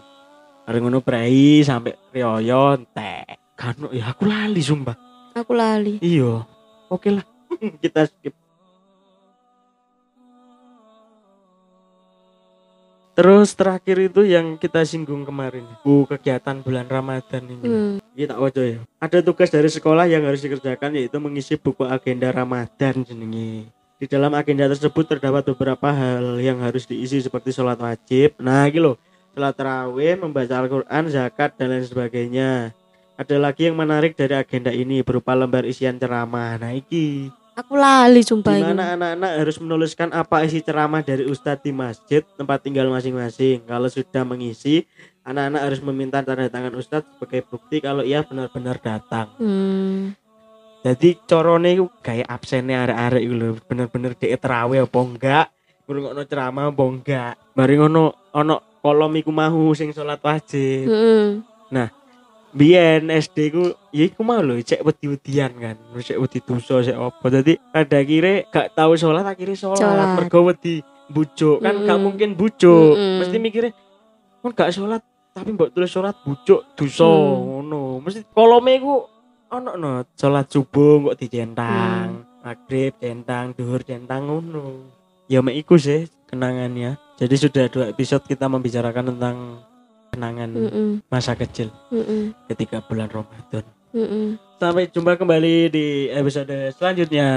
Hari 0.63 0.77
ngono 0.80 1.04
prei 1.04 1.60
sampai 1.67 1.99
rioyo 2.15 2.80
entek. 2.80 3.60
Kan 3.60 3.91
ya 3.91 4.15
aku 4.15 4.23
lali 4.23 4.63
sumpah. 4.63 4.95
Aku 5.36 5.51
lali. 5.51 5.99
Iya. 5.99 6.47
Oke 6.88 7.12
lah. 7.12 7.27
Kita 7.84 8.08
skip. 8.08 8.32
Terus 13.22 13.54
terakhir 13.54 14.10
itu 14.10 14.26
yang 14.26 14.58
kita 14.58 14.82
singgung 14.82 15.22
kemarin, 15.22 15.62
bu 15.86 16.10
kegiatan 16.10 16.58
bulan 16.58 16.90
Ramadan 16.90 17.46
ini. 17.46 17.70
Hmm. 17.70 17.96
Kita 18.18 18.34
wajo 18.42 18.66
ya. 18.66 18.82
Ada 18.98 19.22
tugas 19.22 19.54
dari 19.54 19.70
sekolah 19.70 20.10
yang 20.10 20.26
harus 20.26 20.42
dikerjakan 20.42 20.98
yaitu 20.98 21.22
mengisi 21.22 21.54
buku 21.54 21.86
agenda 21.86 22.34
Ramadan 22.34 23.06
jenenge. 23.06 23.70
Di 24.02 24.10
dalam 24.10 24.34
agenda 24.34 24.66
tersebut 24.66 25.06
terdapat 25.06 25.46
beberapa 25.54 25.94
hal 25.94 26.42
yang 26.42 26.66
harus 26.66 26.90
diisi 26.90 27.22
seperti 27.22 27.54
sholat 27.54 27.78
wajib. 27.78 28.42
Nah, 28.42 28.66
gitu 28.74 28.90
loh. 28.90 28.96
Sholat 29.38 29.54
tarawih, 29.54 30.18
membaca 30.18 30.58
Al-Quran, 30.58 31.14
zakat, 31.14 31.54
dan 31.62 31.78
lain 31.78 31.86
sebagainya. 31.86 32.74
Ada 33.22 33.38
lagi 33.38 33.70
yang 33.70 33.78
menarik 33.78 34.18
dari 34.18 34.34
agenda 34.34 34.74
ini 34.74 35.06
berupa 35.06 35.38
lembar 35.38 35.70
isian 35.70 36.02
ceramah. 36.02 36.58
Nah, 36.58 36.74
iki 36.74 37.30
Aku 37.52 37.76
lali 37.76 38.24
sumpah 38.24 38.56
di 38.56 38.64
iku. 38.64 38.72
mana 38.72 38.96
anak-anak 38.96 39.32
harus 39.44 39.58
menuliskan 39.60 40.10
apa 40.16 40.48
isi 40.48 40.64
ceramah 40.64 41.04
dari 41.04 41.28
ustadz 41.28 41.60
di 41.60 41.76
masjid 41.76 42.24
tempat 42.40 42.64
tinggal 42.64 42.88
masing-masing. 42.88 43.68
Kalau 43.68 43.92
sudah 43.92 44.24
mengisi, 44.24 44.88
anak-anak 45.28 45.62
harus 45.68 45.80
meminta 45.84 46.24
tanda 46.24 46.48
tangan 46.48 46.72
ustadz 46.80 47.12
sebagai 47.12 47.44
bukti 47.44 47.84
kalau 47.84 48.08
ia 48.08 48.24
benar-benar 48.24 48.80
datang. 48.80 49.36
Hmm. 49.36 50.16
Jadi 50.82 51.20
corone 51.28 51.78
kayak 52.02 52.26
absennya 52.26 52.88
arek-arek 52.88 53.22
iku 53.22 53.36
lho, 53.36 53.50
bener-bener 53.68 54.12
dhek 54.18 54.34
terawih 54.42 54.88
apa 54.88 55.00
enggak, 55.04 55.46
ngrungokno 55.86 56.24
ceramah 56.26 56.66
apa 56.72 56.84
enggak. 56.88 57.34
Mari 57.54 57.74
ngono 57.78 58.04
ono 58.34 58.56
kolom 58.80 59.14
iku 59.20 59.30
mau 59.30 59.76
sing 59.76 59.92
salat 59.92 60.24
wajib. 60.24 60.88
Heeh. 60.90 61.44
Biyen 62.52 63.08
SD 63.08 63.38
ku 63.50 63.64
ya 63.96 64.04
iku 64.06 64.22
mau 64.22 64.44
lho 64.44 64.60
cek 64.60 64.84
wedi-wedian 64.84 65.52
kan. 65.56 65.76
Cek 65.96 66.20
wedi 66.20 66.40
dosa 66.44 66.84
cek 66.84 66.98
apa. 66.98 67.26
Dadi 67.32 67.56
pada 67.72 67.98
akhirnya 67.98 68.44
gak 68.52 68.76
tahu 68.76 68.94
sholat 68.96 69.24
akhirnya 69.24 69.56
sholat. 69.56 69.80
Sholat. 69.80 70.08
Mergo 70.20 70.40
wedi 70.52 70.84
bujuk 71.08 71.60
kan 71.60 71.76
gak 71.76 71.88
Mm-mm. 71.88 72.04
mungkin 72.04 72.30
bujuk. 72.36 72.96
Mm-mm. 73.00 73.20
Mesti 73.24 73.38
mikirnya 73.40 73.72
kan 74.44 74.52
gak 74.52 74.72
sholat 74.76 75.02
tapi 75.32 75.56
mbok 75.56 75.72
tulis 75.72 75.88
sholat 75.88 76.16
bujuk 76.28 76.76
dosa 76.76 77.08
Hmm. 77.08 77.64
ngono. 77.64 77.84
Mesti 78.04 78.28
kolome 78.36 78.72
iku 78.76 79.08
ono 79.48 79.72
no 79.80 79.90
sholat 80.12 80.52
subuh 80.52 81.12
kok 81.12 81.18
dicentang. 81.24 82.28
Maghrib 82.42 82.98
centang, 82.98 83.54
duhur 83.56 83.80
centang 83.86 84.28
ngono. 84.28 84.92
Ya 85.32 85.40
mek 85.40 85.56
iku 85.56 85.80
sih 85.80 86.12
kenangannya. 86.28 87.00
Jadi 87.16 87.36
sudah 87.38 87.72
dua 87.72 87.88
episode 87.88 88.28
kita 88.28 88.52
membicarakan 88.52 89.16
tentang 89.16 89.36
kenangan 90.12 90.52
Heeh. 90.52 91.00
masa 91.08 91.34
kecil 91.39 91.71
Heeh. 91.88 92.36
ketika 92.52 92.84
bulan 92.84 93.08
Ramadan. 93.08 93.63
Heeh. 93.95 94.36
Sampai 94.62 94.86
jumpa 94.93 95.17
kembali 95.17 95.74
di 95.74 96.12
episode 96.13 96.54
selanjutnya. 96.78 97.28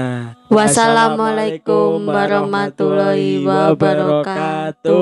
Wassalamualaikum 0.51 2.05
warahmatullahi 2.05 3.41
wabarakatuh. 3.41 4.93